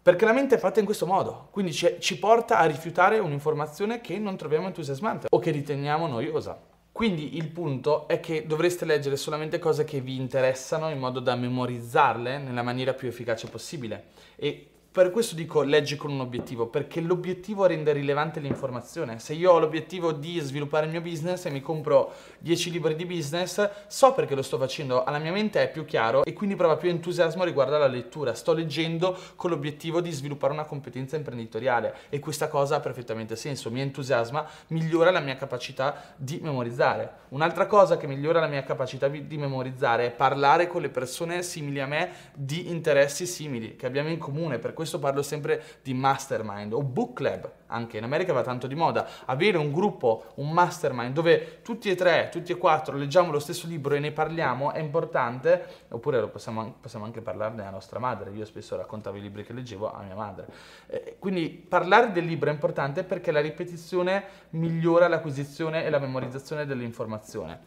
Perché 0.00 0.24
la 0.24 0.32
mente 0.32 0.54
è 0.54 0.58
fatta 0.58 0.78
in 0.78 0.86
questo 0.86 1.04
modo, 1.04 1.48
quindi 1.50 1.72
ci, 1.72 1.96
ci 1.98 2.16
porta 2.20 2.58
a 2.58 2.64
rifiutare 2.64 3.18
un'informazione 3.18 4.00
che 4.00 4.18
non 4.18 4.36
troviamo 4.36 4.68
entusiasmante 4.68 5.26
o 5.28 5.40
che 5.40 5.50
riteniamo 5.50 6.06
noiosa. 6.06 6.67
Quindi 6.98 7.36
il 7.36 7.46
punto 7.46 8.08
è 8.08 8.18
che 8.18 8.44
dovreste 8.44 8.84
leggere 8.84 9.16
solamente 9.16 9.60
cose 9.60 9.84
che 9.84 10.00
vi 10.00 10.16
interessano 10.16 10.90
in 10.90 10.98
modo 10.98 11.20
da 11.20 11.36
memorizzarle 11.36 12.38
nella 12.38 12.64
maniera 12.64 12.92
più 12.92 13.06
efficace 13.06 13.46
possibile. 13.46 14.06
E 14.34 14.66
per 14.90 15.10
questo 15.10 15.34
dico 15.34 15.62
leggi 15.62 15.96
con 15.96 16.10
un 16.10 16.20
obiettivo, 16.20 16.66
perché 16.66 17.00
l'obiettivo 17.00 17.66
rende 17.66 17.92
rilevante 17.92 18.40
l'informazione. 18.40 19.18
Se 19.18 19.34
io 19.34 19.52
ho 19.52 19.58
l'obiettivo 19.58 20.12
di 20.12 20.38
sviluppare 20.40 20.86
il 20.86 20.90
mio 20.90 21.02
business 21.02 21.44
e 21.44 21.50
mi 21.50 21.60
compro 21.60 22.12
10 22.38 22.70
libri 22.70 22.96
di 22.96 23.04
business, 23.04 23.70
so 23.86 24.12
perché 24.14 24.34
lo 24.34 24.42
sto 24.42 24.56
facendo, 24.56 25.04
alla 25.04 25.18
mia 25.18 25.30
mente 25.30 25.62
è 25.62 25.70
più 25.70 25.84
chiaro 25.84 26.24
e 26.24 26.32
quindi 26.32 26.56
prova 26.56 26.76
più 26.76 26.88
entusiasmo 26.88 27.44
riguardo 27.44 27.76
alla 27.76 27.86
lettura. 27.86 28.34
Sto 28.34 28.54
leggendo 28.54 29.16
con 29.36 29.50
l'obiettivo 29.50 30.00
di 30.00 30.10
sviluppare 30.10 30.54
una 30.54 30.64
competenza 30.64 31.16
imprenditoriale 31.16 31.94
e 32.08 32.18
questa 32.18 32.48
cosa 32.48 32.76
ha 32.76 32.80
perfettamente 32.80 33.36
senso, 33.36 33.70
mi 33.70 33.82
entusiasma, 33.82 34.48
migliora 34.68 35.10
la 35.10 35.20
mia 35.20 35.36
capacità 35.36 36.14
di 36.16 36.40
memorizzare. 36.42 37.26
Un'altra 37.28 37.66
cosa 37.66 37.98
che 37.98 38.06
migliora 38.06 38.40
la 38.40 38.46
mia 38.46 38.64
capacità 38.64 39.06
di 39.06 39.36
memorizzare 39.36 40.06
è 40.06 40.10
parlare 40.10 40.66
con 40.66 40.80
le 40.80 40.88
persone 40.88 41.42
simili 41.42 41.80
a 41.80 41.86
me 41.86 42.10
di 42.34 42.70
interessi 42.70 43.26
simili 43.26 43.76
che 43.76 43.84
abbiamo 43.84 44.08
in 44.08 44.18
comune. 44.18 44.58
Per 44.58 44.72
questo 44.78 45.00
parlo 45.00 45.22
sempre 45.22 45.60
di 45.82 45.92
mastermind 45.92 46.72
o 46.72 46.84
book 46.84 47.14
club, 47.14 47.50
anche 47.66 47.98
in 47.98 48.04
America 48.04 48.32
va 48.32 48.42
tanto 48.42 48.68
di 48.68 48.76
moda, 48.76 49.08
avere 49.24 49.58
un 49.58 49.72
gruppo, 49.72 50.26
un 50.36 50.52
mastermind 50.52 51.12
dove 51.12 51.62
tutti 51.62 51.90
e 51.90 51.96
tre, 51.96 52.28
tutti 52.30 52.52
e 52.52 52.56
quattro 52.58 52.96
leggiamo 52.96 53.32
lo 53.32 53.40
stesso 53.40 53.66
libro 53.66 53.96
e 53.96 53.98
ne 53.98 54.12
parliamo 54.12 54.70
è 54.70 54.78
importante, 54.78 55.86
oppure 55.88 56.28
possiamo, 56.28 56.76
possiamo, 56.80 57.04
anche 57.04 57.20
parlarne 57.20 57.66
a 57.66 57.70
nostra 57.70 57.98
madre, 57.98 58.30
io 58.30 58.44
spesso 58.44 58.76
raccontavo 58.76 59.16
i 59.16 59.20
libri 59.20 59.42
che 59.42 59.52
leggevo 59.52 59.92
a 59.92 60.00
mia 60.02 60.14
madre. 60.14 60.46
Eh, 60.86 61.16
quindi 61.18 61.48
parlare 61.48 62.12
del 62.12 62.24
libro 62.24 62.48
è 62.48 62.52
importante 62.52 63.02
perché 63.02 63.32
la 63.32 63.40
ripetizione 63.40 64.26
migliora 64.50 65.08
l'acquisizione 65.08 65.84
e 65.84 65.90
la 65.90 65.98
memorizzazione 65.98 66.66
dell'informazione. 66.66 67.58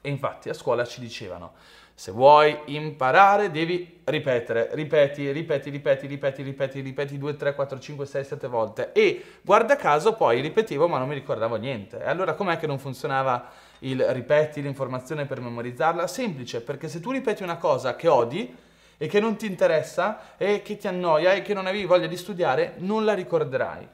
E 0.00 0.08
infatti 0.08 0.48
a 0.48 0.54
scuola 0.54 0.84
ci 0.84 1.00
dicevano 1.00 1.54
se 2.00 2.12
vuoi 2.12 2.58
imparare 2.68 3.50
devi 3.50 4.00
ripetere, 4.04 4.70
ripeti, 4.72 5.30
ripeti, 5.32 5.68
ripeti, 5.68 6.06
ripeti, 6.06 6.42
ripeti, 6.42 6.80
ripeti 6.80 7.18
2, 7.18 7.36
3, 7.36 7.54
4, 7.54 7.78
5, 7.78 8.06
6, 8.06 8.24
7 8.24 8.48
volte. 8.48 8.92
E 8.92 9.22
guarda 9.42 9.76
caso 9.76 10.14
poi 10.14 10.40
ripetevo 10.40 10.88
ma 10.88 10.96
non 10.96 11.08
mi 11.08 11.12
ricordavo 11.12 11.56
niente. 11.56 12.02
E 12.02 12.08
allora 12.08 12.32
com'è 12.32 12.56
che 12.56 12.66
non 12.66 12.78
funzionava 12.78 13.50
il 13.80 14.02
ripeti 14.14 14.62
l'informazione 14.62 15.26
per 15.26 15.42
memorizzarla? 15.42 16.06
Semplice, 16.06 16.62
perché 16.62 16.88
se 16.88 17.00
tu 17.00 17.10
ripeti 17.10 17.42
una 17.42 17.58
cosa 17.58 17.94
che 17.96 18.08
odi 18.08 18.56
e 18.96 19.06
che 19.06 19.20
non 19.20 19.36
ti 19.36 19.44
interessa 19.44 20.38
e 20.38 20.62
che 20.62 20.78
ti 20.78 20.88
annoia 20.88 21.34
e 21.34 21.42
che 21.42 21.52
non 21.52 21.66
avevi 21.66 21.84
voglia 21.84 22.06
di 22.06 22.16
studiare, 22.16 22.76
non 22.78 23.04
la 23.04 23.12
ricorderai. 23.12 23.86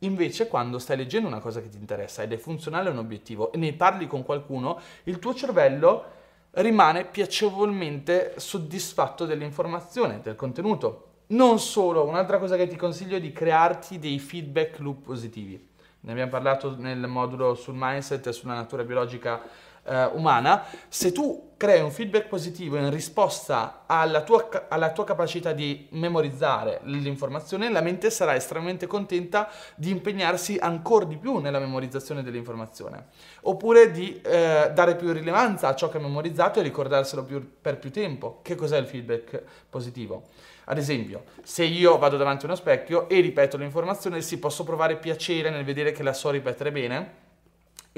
Invece, 0.00 0.48
quando 0.48 0.78
stai 0.78 0.98
leggendo 0.98 1.26
una 1.26 1.40
cosa 1.40 1.62
che 1.62 1.70
ti 1.70 1.78
interessa 1.78 2.22
ed 2.22 2.30
è 2.30 2.36
funzionale 2.36 2.90
a 2.90 2.92
un 2.92 2.98
obiettivo 2.98 3.52
e 3.52 3.56
ne 3.56 3.72
parli 3.72 4.06
con 4.06 4.22
qualcuno, 4.22 4.78
il 5.04 5.18
tuo 5.18 5.34
cervello 5.34 6.16
rimane 6.52 7.04
piacevolmente 7.04 8.34
soddisfatto 8.36 9.26
dell'informazione, 9.26 10.20
del 10.22 10.34
contenuto. 10.34 11.04
Non 11.28 11.58
solo, 11.60 12.06
un'altra 12.06 12.38
cosa 12.38 12.56
che 12.56 12.66
ti 12.66 12.76
consiglio 12.76 13.16
è 13.16 13.20
di 13.20 13.32
crearti 13.32 13.98
dei 13.98 14.18
feedback 14.18 14.78
loop 14.78 15.04
positivi. 15.04 15.68
Ne 16.00 16.12
abbiamo 16.12 16.30
parlato 16.30 16.76
nel 16.78 17.06
modulo 17.06 17.54
sul 17.54 17.74
mindset 17.76 18.28
e 18.28 18.32
sulla 18.32 18.54
natura 18.54 18.84
biologica 18.84 19.42
eh, 19.88 20.04
umana, 20.12 20.64
se 20.88 21.12
tu 21.12 21.48
crei 21.58 21.82
un 21.82 21.90
feedback 21.90 22.28
positivo 22.28 22.76
in 22.76 22.88
risposta 22.88 23.82
alla 23.86 24.22
tua, 24.22 24.66
alla 24.68 24.92
tua, 24.92 25.04
capacità 25.04 25.52
di 25.52 25.88
memorizzare 25.90 26.80
l'informazione, 26.84 27.68
la 27.68 27.80
mente 27.80 28.10
sarà 28.10 28.36
estremamente 28.36 28.86
contenta 28.86 29.50
di 29.74 29.90
impegnarsi 29.90 30.56
ancora 30.60 31.04
di 31.04 31.16
più 31.16 31.38
nella 31.38 31.58
memorizzazione 31.58 32.22
dell'informazione, 32.22 33.06
oppure 33.42 33.90
di 33.90 34.20
eh, 34.20 34.70
dare 34.72 34.94
più 34.94 35.10
rilevanza 35.12 35.66
a 35.66 35.74
ciò 35.74 35.88
che 35.88 35.96
ha 35.96 36.00
memorizzato 36.00 36.60
e 36.60 36.62
ricordarselo 36.62 37.24
più, 37.24 37.56
per 37.60 37.78
più 37.78 37.90
tempo. 37.90 38.38
Che 38.42 38.54
cos'è 38.54 38.78
il 38.78 38.86
feedback 38.86 39.42
positivo? 39.68 40.28
Ad 40.66 40.78
esempio, 40.78 41.24
se 41.42 41.64
io 41.64 41.98
vado 41.98 42.16
davanti 42.16 42.44
a 42.44 42.48
uno 42.48 42.56
specchio 42.56 43.08
e 43.08 43.20
ripeto 43.20 43.56
l'informazione, 43.56 44.20
si 44.20 44.38
posso 44.38 44.62
provare 44.62 44.96
piacere 44.96 45.50
nel 45.50 45.64
vedere 45.64 45.90
che 45.90 46.04
la 46.04 46.12
so 46.12 46.30
ripetere 46.30 46.70
bene, 46.70 47.26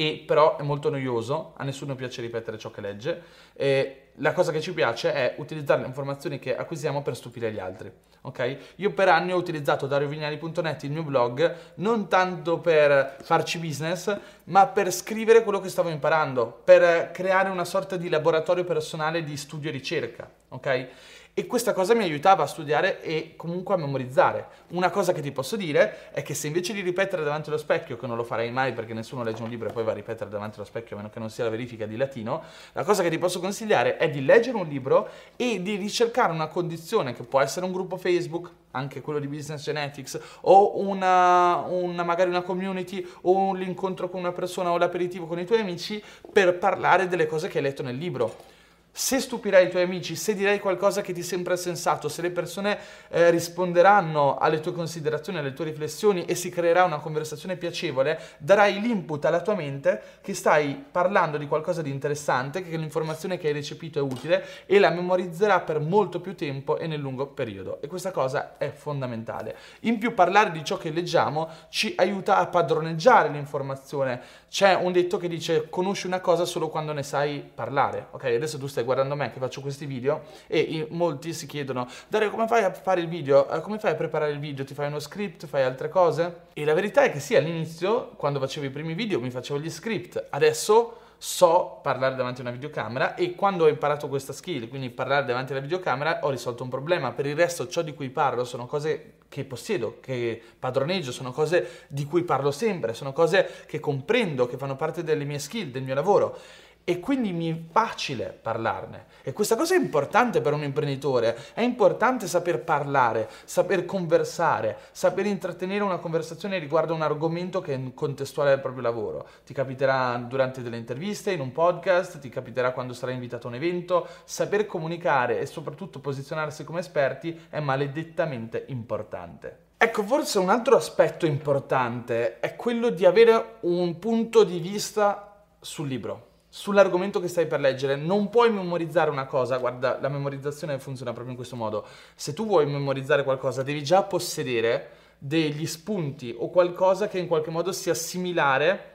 e 0.00 0.24
però 0.26 0.56
è 0.56 0.62
molto 0.62 0.88
noioso, 0.88 1.52
a 1.58 1.64
nessuno 1.64 1.94
piace 1.94 2.22
ripetere 2.22 2.56
ciò 2.56 2.70
che 2.70 2.80
legge. 2.80 3.22
E 3.52 4.04
la 4.14 4.32
cosa 4.32 4.50
che 4.50 4.62
ci 4.62 4.72
piace 4.72 5.12
è 5.12 5.34
utilizzare 5.36 5.82
le 5.82 5.88
informazioni 5.88 6.38
che 6.38 6.56
acquisiamo 6.56 7.02
per 7.02 7.14
stupire 7.14 7.52
gli 7.52 7.58
altri. 7.58 7.92
Okay? 8.22 8.56
Io 8.76 8.92
per 8.94 9.08
anni 9.10 9.32
ho 9.32 9.36
utilizzato 9.36 9.86
dariovignali.net, 9.86 10.84
il 10.84 10.92
mio 10.92 11.02
blog, 11.02 11.54
non 11.74 12.08
tanto 12.08 12.60
per 12.60 13.16
farci 13.20 13.58
business, 13.58 14.18
ma 14.44 14.68
per 14.68 14.90
scrivere 14.90 15.42
quello 15.42 15.60
che 15.60 15.68
stavo 15.68 15.90
imparando, 15.90 16.62
per 16.64 17.10
creare 17.10 17.50
una 17.50 17.66
sorta 17.66 17.96
di 17.96 18.08
laboratorio 18.08 18.64
personale 18.64 19.22
di 19.22 19.36
studio 19.36 19.68
e 19.68 19.72
ricerca. 19.72 20.30
Okay? 20.48 20.88
E 21.32 21.46
questa 21.46 21.72
cosa 21.72 21.94
mi 21.94 22.02
aiutava 22.02 22.42
a 22.42 22.46
studiare 22.46 23.00
e 23.02 23.34
comunque 23.36 23.74
a 23.74 23.76
memorizzare. 23.76 24.46
Una 24.70 24.90
cosa 24.90 25.12
che 25.12 25.20
ti 25.20 25.30
posso 25.30 25.56
dire 25.56 26.10
è 26.12 26.22
che 26.22 26.34
se 26.34 26.48
invece 26.48 26.72
di 26.72 26.80
ripetere 26.80 27.22
davanti 27.22 27.48
allo 27.48 27.58
specchio, 27.58 27.96
che 27.96 28.06
non 28.06 28.16
lo 28.16 28.24
farei 28.24 28.50
mai 28.50 28.72
perché 28.72 28.94
nessuno 28.94 29.22
legge 29.22 29.42
un 29.42 29.48
libro 29.48 29.68
e 29.68 29.72
poi 29.72 29.84
va 29.84 29.92
a 29.92 29.94
ripetere 29.94 30.28
davanti 30.28 30.56
allo 30.56 30.66
specchio 30.66 30.96
a 30.96 30.98
meno 30.98 31.10
che 31.10 31.18
non 31.18 31.30
sia 31.30 31.44
la 31.44 31.50
verifica 31.50 31.86
di 31.86 31.96
latino, 31.96 32.42
la 32.72 32.84
cosa 32.84 33.02
che 33.02 33.10
ti 33.10 33.18
posso 33.18 33.40
consigliare 33.40 33.96
è 33.96 34.10
di 34.10 34.24
leggere 34.24 34.56
un 34.56 34.66
libro 34.66 35.08
e 35.36 35.62
di 35.62 35.76
ricercare 35.76 36.32
una 36.32 36.48
condizione 36.48 37.14
che 37.14 37.22
può 37.22 37.40
essere 37.40 37.64
un 37.64 37.72
gruppo 37.72 37.96
Facebook, 37.96 38.50
anche 38.72 39.00
quello 39.00 39.18
di 39.18 39.28
Business 39.28 39.62
Genetics, 39.62 40.18
o 40.42 40.78
una, 40.80 41.64
una, 41.68 42.02
magari 42.02 42.28
una 42.28 42.42
community, 42.42 43.06
o 43.22 43.54
l'incontro 43.54 44.08
con 44.08 44.20
una 44.20 44.32
persona 44.32 44.72
o 44.72 44.78
l'aperitivo 44.78 45.26
con 45.26 45.38
i 45.38 45.46
tuoi 45.46 45.60
amici 45.60 46.02
per 46.32 46.58
parlare 46.58 47.08
delle 47.08 47.26
cose 47.26 47.48
che 47.48 47.58
hai 47.58 47.64
letto 47.64 47.82
nel 47.82 47.96
libro 47.96 48.58
Se 48.92 49.20
stupirai 49.20 49.66
i 49.66 49.70
tuoi 49.70 49.84
amici, 49.84 50.16
se 50.16 50.34
dirai 50.34 50.58
qualcosa 50.58 51.00
che 51.00 51.12
ti 51.12 51.22
sembra 51.22 51.54
sensato, 51.54 52.08
se 52.08 52.22
le 52.22 52.30
persone 52.30 52.76
eh, 53.08 53.30
risponderanno 53.30 54.36
alle 54.36 54.58
tue 54.58 54.72
considerazioni, 54.72 55.38
alle 55.38 55.52
tue 55.52 55.66
riflessioni 55.66 56.24
e 56.24 56.34
si 56.34 56.50
creerà 56.50 56.82
una 56.82 56.98
conversazione 56.98 57.56
piacevole, 57.56 58.20
darai 58.38 58.80
l'input 58.80 59.24
alla 59.24 59.42
tua 59.42 59.54
mente 59.54 60.02
che 60.20 60.34
stai 60.34 60.84
parlando 60.90 61.38
di 61.38 61.46
qualcosa 61.46 61.82
di 61.82 61.90
interessante, 61.90 62.62
che 62.62 62.76
l'informazione 62.76 63.38
che 63.38 63.46
hai 63.46 63.52
recepito 63.52 64.00
è 64.00 64.02
utile 64.02 64.44
e 64.66 64.80
la 64.80 64.90
memorizzerà 64.90 65.60
per 65.60 65.78
molto 65.78 66.20
più 66.20 66.34
tempo 66.34 66.76
e 66.76 66.88
nel 66.88 67.00
lungo 67.00 67.28
periodo. 67.28 67.80
E 67.80 67.86
questa 67.86 68.10
cosa 68.10 68.58
è 68.58 68.72
fondamentale. 68.72 69.56
In 69.80 69.98
più 69.98 70.14
parlare 70.14 70.50
di 70.50 70.64
ciò 70.64 70.76
che 70.76 70.90
leggiamo 70.90 71.48
ci 71.68 71.94
aiuta 71.96 72.38
a 72.38 72.46
padroneggiare 72.46 73.28
l'informazione. 73.28 74.20
C'è 74.50 74.74
un 74.74 74.90
detto 74.90 75.16
che 75.16 75.28
dice 75.28 75.68
conosci 75.70 76.08
una 76.08 76.20
cosa 76.20 76.44
solo 76.44 76.68
quando 76.68 76.92
ne 76.92 77.04
sai 77.04 77.48
parlare. 77.54 78.08
Ok, 78.10 78.24
adesso 78.24 78.58
tu 78.58 78.66
stai 78.66 78.84
guardando 78.90 79.14
me 79.14 79.30
che 79.30 79.38
faccio 79.38 79.60
questi 79.60 79.86
video 79.86 80.22
e 80.48 80.86
molti 80.90 81.32
si 81.32 81.46
chiedono 81.46 81.86
Dario 82.08 82.30
come 82.30 82.48
fai 82.48 82.64
a 82.64 82.72
fare 82.72 83.00
il 83.00 83.08
video? 83.08 83.48
Eh, 83.48 83.60
come 83.60 83.78
fai 83.78 83.92
a 83.92 83.94
preparare 83.94 84.32
il 84.32 84.40
video? 84.40 84.64
Ti 84.64 84.74
fai 84.74 84.88
uno 84.88 84.98
script? 84.98 85.46
Fai 85.46 85.62
altre 85.62 85.88
cose? 85.88 86.46
E 86.54 86.64
la 86.64 86.74
verità 86.74 87.02
è 87.02 87.12
che 87.12 87.20
sì, 87.20 87.36
all'inizio, 87.36 88.10
quando 88.16 88.40
facevo 88.40 88.66
i 88.66 88.70
primi 88.70 88.94
video, 88.94 89.20
mi 89.20 89.30
facevo 89.30 89.60
gli 89.60 89.70
script. 89.70 90.26
Adesso 90.30 90.96
so 91.16 91.78
parlare 91.82 92.16
davanti 92.16 92.40
a 92.40 92.44
una 92.44 92.52
videocamera 92.52 93.14
e 93.14 93.34
quando 93.34 93.64
ho 93.64 93.68
imparato 93.68 94.08
questa 94.08 94.32
skill, 94.32 94.68
quindi 94.68 94.90
parlare 94.90 95.26
davanti 95.26 95.52
alla 95.52 95.60
videocamera, 95.60 96.20
ho 96.22 96.30
risolto 96.30 96.64
un 96.64 96.70
problema. 96.70 97.12
Per 97.12 97.26
il 97.26 97.36
resto 97.36 97.68
ciò 97.68 97.82
di 97.82 97.94
cui 97.94 98.10
parlo 98.10 98.44
sono 98.44 98.66
cose 98.66 99.18
che 99.28 99.44
possiedo, 99.44 99.98
che 100.00 100.40
padroneggio, 100.58 101.12
sono 101.12 101.30
cose 101.30 101.84
di 101.88 102.04
cui 102.06 102.24
parlo 102.24 102.50
sempre, 102.50 102.94
sono 102.94 103.12
cose 103.12 103.64
che 103.66 103.78
comprendo, 103.78 104.46
che 104.46 104.56
fanno 104.56 104.74
parte 104.74 105.04
delle 105.04 105.24
mie 105.24 105.38
skill, 105.38 105.70
del 105.70 105.82
mio 105.82 105.94
lavoro 105.94 106.38
e 106.84 106.98
quindi 106.98 107.32
mi 107.32 107.50
è 107.50 107.70
facile 107.70 108.36
parlarne. 108.40 109.06
E 109.22 109.32
questa 109.32 109.54
cosa 109.54 109.74
è 109.74 109.78
importante 109.78 110.40
per 110.40 110.54
un 110.54 110.62
imprenditore, 110.62 111.36
è 111.52 111.60
importante 111.60 112.26
saper 112.26 112.64
parlare, 112.64 113.28
saper 113.44 113.84
conversare, 113.84 114.78
saper 114.92 115.26
intrattenere 115.26 115.84
una 115.84 115.98
conversazione 115.98 116.58
riguardo 116.58 116.94
un 116.94 117.02
argomento 117.02 117.60
che 117.60 117.74
è 117.74 117.94
contestuale 117.94 118.52
al 118.52 118.60
proprio 118.60 118.82
lavoro. 118.82 119.28
Ti 119.44 119.52
capiterà 119.52 120.16
durante 120.16 120.62
delle 120.62 120.78
interviste, 120.78 121.32
in 121.32 121.40
un 121.40 121.52
podcast, 121.52 122.18
ti 122.18 122.28
capiterà 122.28 122.72
quando 122.72 122.94
sarai 122.94 123.14
invitato 123.14 123.46
a 123.46 123.50
un 123.50 123.56
evento, 123.56 124.08
saper 124.24 124.66
comunicare 124.66 125.38
e 125.38 125.46
soprattutto 125.46 126.00
posizionarsi 126.00 126.64
come 126.64 126.80
esperti 126.80 127.38
è 127.50 127.60
maledettamente 127.60 128.64
importante. 128.68 129.68
Ecco, 129.76 130.02
forse 130.02 130.38
un 130.38 130.50
altro 130.50 130.76
aspetto 130.76 131.24
importante 131.24 132.38
è 132.40 132.56
quello 132.56 132.90
di 132.90 133.06
avere 133.06 133.56
un 133.60 133.98
punto 133.98 134.44
di 134.44 134.58
vista 134.58 135.44
sul 135.60 135.88
libro 135.88 136.28
sull'argomento 136.50 137.20
che 137.20 137.28
stai 137.28 137.46
per 137.46 137.60
leggere, 137.60 137.94
non 137.94 138.28
puoi 138.28 138.52
memorizzare 138.52 139.08
una 139.08 139.24
cosa, 139.24 139.56
guarda, 139.56 139.98
la 140.00 140.08
memorizzazione 140.08 140.78
funziona 140.80 141.12
proprio 141.12 141.30
in 141.30 141.36
questo 141.36 141.56
modo. 141.56 141.86
Se 142.14 142.34
tu 142.34 142.44
vuoi 142.44 142.66
memorizzare 142.66 143.22
qualcosa, 143.22 143.62
devi 143.62 143.84
già 143.84 144.02
possedere 144.02 144.98
degli 145.16 145.66
spunti 145.66 146.34
o 146.36 146.50
qualcosa 146.50 147.06
che 147.06 147.18
in 147.18 147.28
qualche 147.28 147.50
modo 147.50 147.72
sia 147.72 147.94
similare 147.94 148.90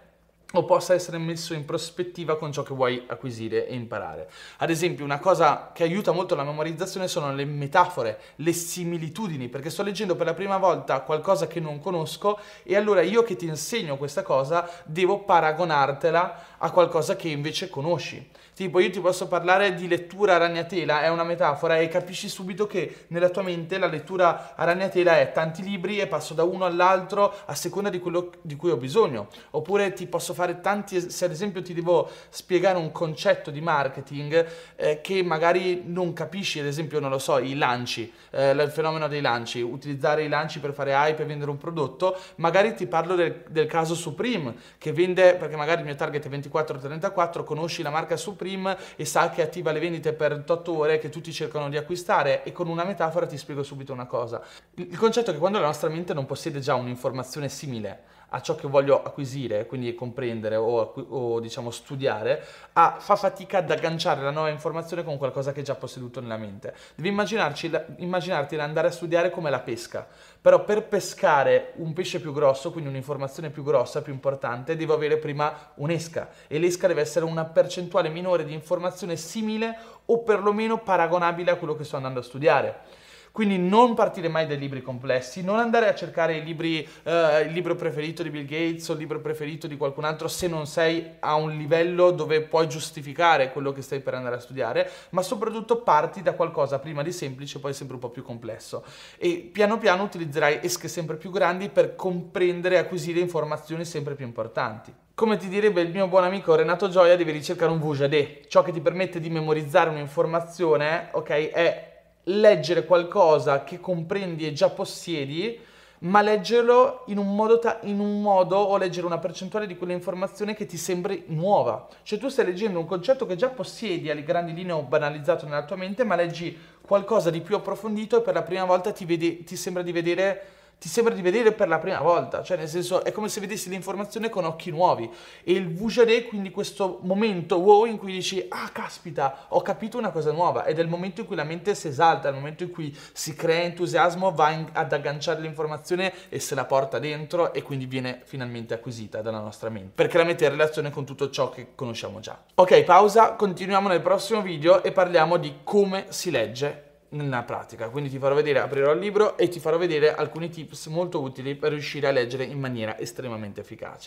o 0.54 0.64
possa 0.64 0.94
essere 0.94 1.18
messo 1.18 1.54
in 1.54 1.66
prospettiva 1.66 2.38
con 2.38 2.52
ciò 2.52 2.64
che 2.64 2.74
vuoi 2.74 3.04
acquisire 3.08 3.68
e 3.68 3.76
imparare. 3.76 4.30
Ad 4.58 4.70
esempio, 4.70 5.04
una 5.04 5.20
cosa 5.20 5.72
che 5.74 5.84
aiuta 5.84 6.12
molto 6.12 6.36
la 6.36 6.44
memorizzazione 6.44 7.08
sono 7.08 7.34
le 7.34 7.46
metafore, 7.46 8.20
le 8.38 8.54
similitudini, 8.54 9.50
perché 9.50 9.70
sto 9.70 9.84
leggendo 9.84 10.16
per 10.16 10.26
la 10.26 10.34
prima 10.34 10.58
volta 10.58 11.02
qualcosa 11.02 11.48
che 11.48 11.60
non 11.60 11.80
conosco 11.80 12.40
e 12.64 12.76
allora 12.76 13.02
io 13.02 13.24
che 13.24 13.36
ti 13.36 13.46
insegno 13.46 13.98
questa 13.98 14.24
cosa 14.24 14.70
devo 14.86 15.20
paragonartela 15.20 16.55
a 16.66 16.72
qualcosa 16.72 17.16
che 17.16 17.30
invece 17.30 17.70
conosci. 17.70 18.28
Tipo, 18.56 18.80
io 18.80 18.90
ti 18.90 19.02
posso 19.02 19.28
parlare 19.28 19.74
di 19.74 19.86
lettura 19.86 20.36
a 20.36 20.38
ragnatela, 20.38 21.02
è 21.02 21.10
una 21.10 21.26
metafora, 21.26 21.78
e 21.78 21.90
capisci 21.90 22.30
subito 22.30 22.66
che 22.68 23.06
nella 23.08 23.28
tua 23.30 23.42
mente 23.42 23.78
la 23.78 23.88
lettura 23.88 24.56
a 24.56 24.64
ragnatela 24.64 25.20
è 25.20 25.34
tanti 25.34 25.62
libri 25.62 26.00
e 26.00 26.08
passo 26.08 26.34
da 26.34 26.44
uno 26.44 26.64
all'altro 26.64 27.34
a 27.46 27.54
seconda 27.54 27.90
di 27.90 28.00
quello 28.00 28.32
di 28.42 28.56
cui 28.56 28.72
ho 28.72 28.78
bisogno. 28.78 29.28
Oppure 29.52 29.92
ti 29.92 30.08
posso 30.08 30.34
fare 30.34 30.62
tanti, 30.62 31.12
se 31.12 31.26
ad 31.26 31.32
esempio 31.32 31.62
ti 31.62 31.74
devo 31.74 32.10
spiegare 32.30 32.78
un 32.78 32.94
concetto 32.94 33.52
di 33.52 33.60
marketing 33.60 34.48
eh, 34.78 35.02
che 35.02 35.22
magari 35.22 35.84
non 35.86 36.14
capisci, 36.14 36.62
ad 36.62 36.66
esempio, 36.66 37.02
non 37.02 37.10
lo 37.10 37.20
so, 37.20 37.38
i 37.40 37.56
lanci, 37.56 38.10
eh, 38.32 38.52
il 38.52 38.72
fenomeno 38.72 39.10
dei 39.10 39.20
lanci, 39.20 39.60
utilizzare 39.60 40.24
i 40.24 40.30
lanci 40.30 40.62
per 40.62 40.74
fare 40.74 40.94
hype 40.94 41.24
e 41.24 41.26
vendere 41.26 41.52
un 41.52 41.58
prodotto, 41.58 42.18
magari 42.36 42.74
ti 42.74 42.88
parlo 42.88 43.16
del, 43.16 43.44
del 43.50 43.68
caso 43.68 43.96
Supreme, 43.96 44.56
che 44.78 44.94
vende, 44.94 45.36
perché 45.36 45.58
magari 45.58 45.80
il 45.80 45.88
mio 45.88 45.96
target 45.96 46.26
è 46.26 46.30
24-34, 46.62 47.44
conosci 47.44 47.82
la 47.82 47.90
marca 47.90 48.16
Supreme 48.16 48.78
e 48.96 49.06
sa 49.06 49.30
che 49.30 49.42
attiva 49.42 49.72
le 49.72 49.80
vendite 49.80 50.14
per 50.14 50.44
8 50.48 50.78
ore 50.78 51.00
che 51.00 51.10
tutti 51.10 51.32
cercano 51.34 51.70
di 51.70 51.78
acquistare 51.78 52.44
e 52.44 52.52
con 52.52 52.68
una 52.68 52.84
metafora 52.84 53.26
ti 53.26 53.38
spiego 53.38 53.64
subito 53.64 53.92
una 53.92 54.06
cosa. 54.06 54.42
Il 54.76 54.98
concetto 54.98 55.32
è 55.32 55.34
che 55.34 55.40
quando 55.40 55.60
la 55.60 55.66
nostra 55.66 55.90
mente 55.90 56.14
non 56.14 56.26
possiede 56.26 56.60
già 56.60 56.76
un'informazione 56.76 57.50
simile 57.50 58.14
a 58.36 58.42
ciò 58.42 58.56
che 58.56 58.68
voglio 58.68 59.02
acquisire, 59.02 59.66
quindi 59.66 59.96
comprendere 59.96 60.58
o, 60.58 60.94
o 61.10 61.40
diciamo 61.40 61.72
studiare, 61.72 62.44
a, 62.74 62.98
fa 63.00 63.16
fatica 63.16 63.60
ad 63.60 63.72
agganciare 63.72 64.22
la 64.22 64.30
nuova 64.30 64.50
informazione 64.50 65.06
con 65.06 65.18
qualcosa 65.18 65.54
che 65.54 65.62
è 65.62 65.64
già 65.64 65.76
posseduto 65.76 66.20
nella 66.20 66.36
mente. 66.36 66.76
Devi 66.96 67.08
immaginarti 67.08 68.60
andare 68.60 68.88
a 68.90 68.92
studiare 68.92 69.30
come 69.30 69.50
la 69.50 69.62
pesca, 69.62 70.06
però 70.42 70.66
per 70.66 70.84
pescare 70.84 71.72
un 71.76 71.94
pesce 71.94 72.20
più 72.20 72.34
grosso, 72.34 72.72
quindi 72.72 72.90
un'informazione 72.90 73.50
più 73.50 73.64
grossa, 73.64 74.02
più 74.02 74.12
importante, 74.12 74.76
devo 74.76 74.94
avere 74.94 75.16
prima 75.16 75.72
un'esca 75.76 76.30
e 76.48 76.60
l'esca 76.60 76.88
deve 76.88 77.02
essere 77.02 77.24
una 77.24 77.46
percentuale 77.46 78.10
minore 78.10 78.44
di 78.44 78.54
informazione 78.54 79.16
simile 79.16 79.78
o 80.08 80.24
perlomeno 80.24 80.80
paragonabile 80.80 81.52
a 81.52 81.56
quello 81.56 81.76
che 81.76 81.86
sto 81.86 81.96
andando 81.96 82.20
a 82.20 82.24
studiare. 82.24 83.04
Quindi 83.36 83.58
non 83.58 83.96
partire 83.96 84.30
mai 84.30 84.48
dai 84.48 84.58
libri 84.58 84.82
complessi, 84.82 85.44
non 85.44 85.60
andare 85.60 85.90
a 85.90 85.94
cercare 85.94 86.40
libri, 86.40 86.88
eh, 87.04 87.42
il 87.42 87.52
libro 87.52 87.76
preferito 87.76 88.24
di 88.24 88.30
Bill 88.30 88.46
Gates 88.46 88.88
o 88.88 88.94
il 88.94 89.00
libro 89.00 89.20
preferito 89.20 89.68
di 89.68 89.76
qualcun 89.76 90.06
altro 90.06 90.30
se 90.30 90.48
non 90.48 90.66
sei 90.66 91.06
a 91.20 91.36
un 91.36 91.58
livello 91.58 92.12
dove 92.12 92.44
puoi 92.44 92.70
giustificare 92.70 93.52
quello 93.52 93.74
che 93.74 93.82
stai 93.82 94.00
per 94.00 94.14
andare 94.14 94.38
a 94.38 94.40
studiare, 94.40 94.90
ma 95.10 95.22
soprattutto 95.22 95.82
parti 95.82 96.22
da 96.22 96.32
qualcosa 96.32 96.80
prima 96.80 97.04
di 97.04 97.12
semplice, 97.12 97.60
poi 97.60 97.74
sempre 97.74 97.96
un 97.96 98.02
po' 98.02 98.10
più 98.10 98.24
complesso. 98.24 98.86
E 99.18 99.50
piano 99.52 99.78
piano 99.80 100.04
utilizzerai 100.04 100.60
esche 100.62 100.88
sempre 100.88 101.18
più 101.18 101.30
grandi 101.30 101.68
per 101.68 101.98
comprendere 101.98 102.76
e 102.76 102.78
acquisire 102.78 103.20
informazioni 103.20 103.84
sempre 103.84 104.16
più 104.16 104.26
importanti. 104.26 104.94
Come 105.14 105.36
ti 105.36 105.50
direbbe 105.50 105.82
il 105.82 105.92
mio 105.92 106.08
buon 106.08 106.24
amico 106.24 106.56
Renato 106.56 106.88
Gioia, 106.88 107.18
devi 107.18 107.32
ricercare 107.32 107.70
un 107.70 107.82
VJD, 107.82 108.48
ciò 108.48 108.64
che 108.64 108.72
ti 108.72 108.80
permette 108.80 109.20
di 109.20 109.30
memorizzare 109.30 109.90
un'informazione, 109.90 111.10
ok, 111.12 111.30
è 111.52 111.95
leggere 112.26 112.86
qualcosa 112.86 113.64
che 113.64 113.80
comprendi 113.80 114.46
e 114.46 114.54
già 114.54 114.70
possiedi, 114.70 115.60
ma 116.00 116.22
leggerlo 116.22 117.04
in 117.08 117.18
un, 117.18 117.36
modo 117.36 117.58
ta- 117.60 117.80
in 117.84 118.00
un 118.00 118.22
modo 118.22 118.58
o 118.58 118.78
leggere 118.78 119.06
una 119.06 119.18
percentuale 119.18 119.66
di 119.66 119.78
quell'informazione 119.78 120.54
che 120.54 120.66
ti 120.66 120.78
sembri 120.78 121.24
nuova. 121.28 121.88
Cioè 122.04 122.20
tu 122.20 122.28
stai 122.28 122.46
leggendo 122.46 122.80
un 122.80 122.86
concetto 122.86 123.26
che 123.26 123.36
già 123.36 123.50
possiedi 123.50 124.10
alle 124.10 124.24
grandi 124.24 124.54
linee 124.54 124.74
o 124.74 124.84
banalizzato 124.84 125.46
nella 125.46 125.66
tua 125.66 125.78
mente, 125.78 126.04
ma 126.04 126.16
leggi 126.16 126.58
qualcosa 126.82 127.30
di 127.30 127.42
più 127.42 127.56
approfondito 127.56 128.18
e 128.18 128.22
per 128.22 128.34
la 128.34 128.44
prima 128.44 128.66
volta 128.66 128.92
ti, 128.92 129.06
vedi, 129.06 129.44
ti 129.44 129.56
sembra 129.56 129.82
di 129.82 129.92
vedere 129.92 130.46
ti 130.80 130.90
sembra 130.90 131.14
di 131.14 131.22
vedere 131.22 131.52
per 131.52 131.68
la 131.68 131.80
prima 131.80 132.00
volta, 132.00 132.44
cioè 132.44 132.58
nel 132.58 132.68
senso 132.68 133.04
è 133.04 133.12
come 133.12 133.30
se 133.30 133.40
vedessi 133.40 133.70
l'informazione 133.70 134.30
con 134.30 134.46
occhi 134.46 134.72
nuovi. 134.72 135.10
E 135.44 135.54
il 135.54 135.74
Vujade 135.74 136.26
quindi 136.26 136.52
questo 136.52 137.00
momento 137.04 137.58
wow 137.58 137.86
in 137.86 137.98
cui 137.98 138.12
dici 138.12 138.46
ah 138.50 138.70
caspita 138.72 139.46
ho 139.50 139.62
capito 139.62 139.98
una 139.98 140.12
cosa 140.12 140.32
nuova. 140.32 140.66
Ed 140.66 140.78
è 140.78 140.82
il 140.82 140.88
momento 140.88 141.22
in 141.22 141.28
cui 141.28 141.36
la 141.36 141.44
mente 141.44 141.74
si 141.76 141.88
esalta, 141.88 142.28
è 142.28 142.32
il 142.32 142.38
momento 142.38 142.64
in 142.64 142.72
cui 142.72 142.96
si 143.14 143.36
crea 143.36 143.64
entusiasmo, 143.64 144.32
va 144.32 144.52
in, 144.52 144.68
ad 144.74 144.92
agganciare 144.94 145.42
l'informazione 145.42 146.14
e 146.30 146.40
se 146.40 146.56
la 146.56 146.66
porta 146.66 147.00
dentro 147.00 147.54
e 147.54 147.62
quindi 147.64 147.86
viene 147.86 148.22
finalmente 148.24 148.74
acquisita 148.74 149.22
dalla 149.22 149.40
nostra 149.40 149.70
mente. 149.70 149.92
Perché 149.96 150.18
la 150.18 150.24
mette 150.24 150.46
in 150.46 150.52
relazione 150.52 150.92
con 150.92 151.06
tutto 151.06 151.30
ciò 151.30 151.50
che 151.50 151.70
conosciamo 151.74 152.20
già. 152.20 152.38
Ok 152.56 152.84
pausa, 152.84 153.34
continuiamo 153.34 153.88
nel 153.88 154.02
prossimo 154.02 154.42
video 154.42 154.84
e 154.84 154.92
parliamo 154.92 155.38
di 155.38 155.60
come 155.64 156.06
si 156.10 156.30
legge 156.30 156.85
nella 157.10 157.44
pratica. 157.44 157.90
Quindi 157.90 158.10
ti 158.10 158.18
farò 158.18 158.36
vedere, 158.36 158.60
aprirò 158.60 158.92
il 158.92 159.00
libro 159.00 159.38
e 159.38 159.48
ti 159.48 159.60
farò 159.60 159.78
vedere 159.78 160.14
alcuni 160.14 160.50
tips 160.50 160.88
molto 160.88 161.22
utili 161.22 161.56
per 161.56 161.72
riuscire 161.72 162.08
a 162.08 162.12
leggere 162.12 162.44
in 162.44 162.60
maniera 162.60 163.00
estremamente 163.00 163.62
efficace. 163.62 164.04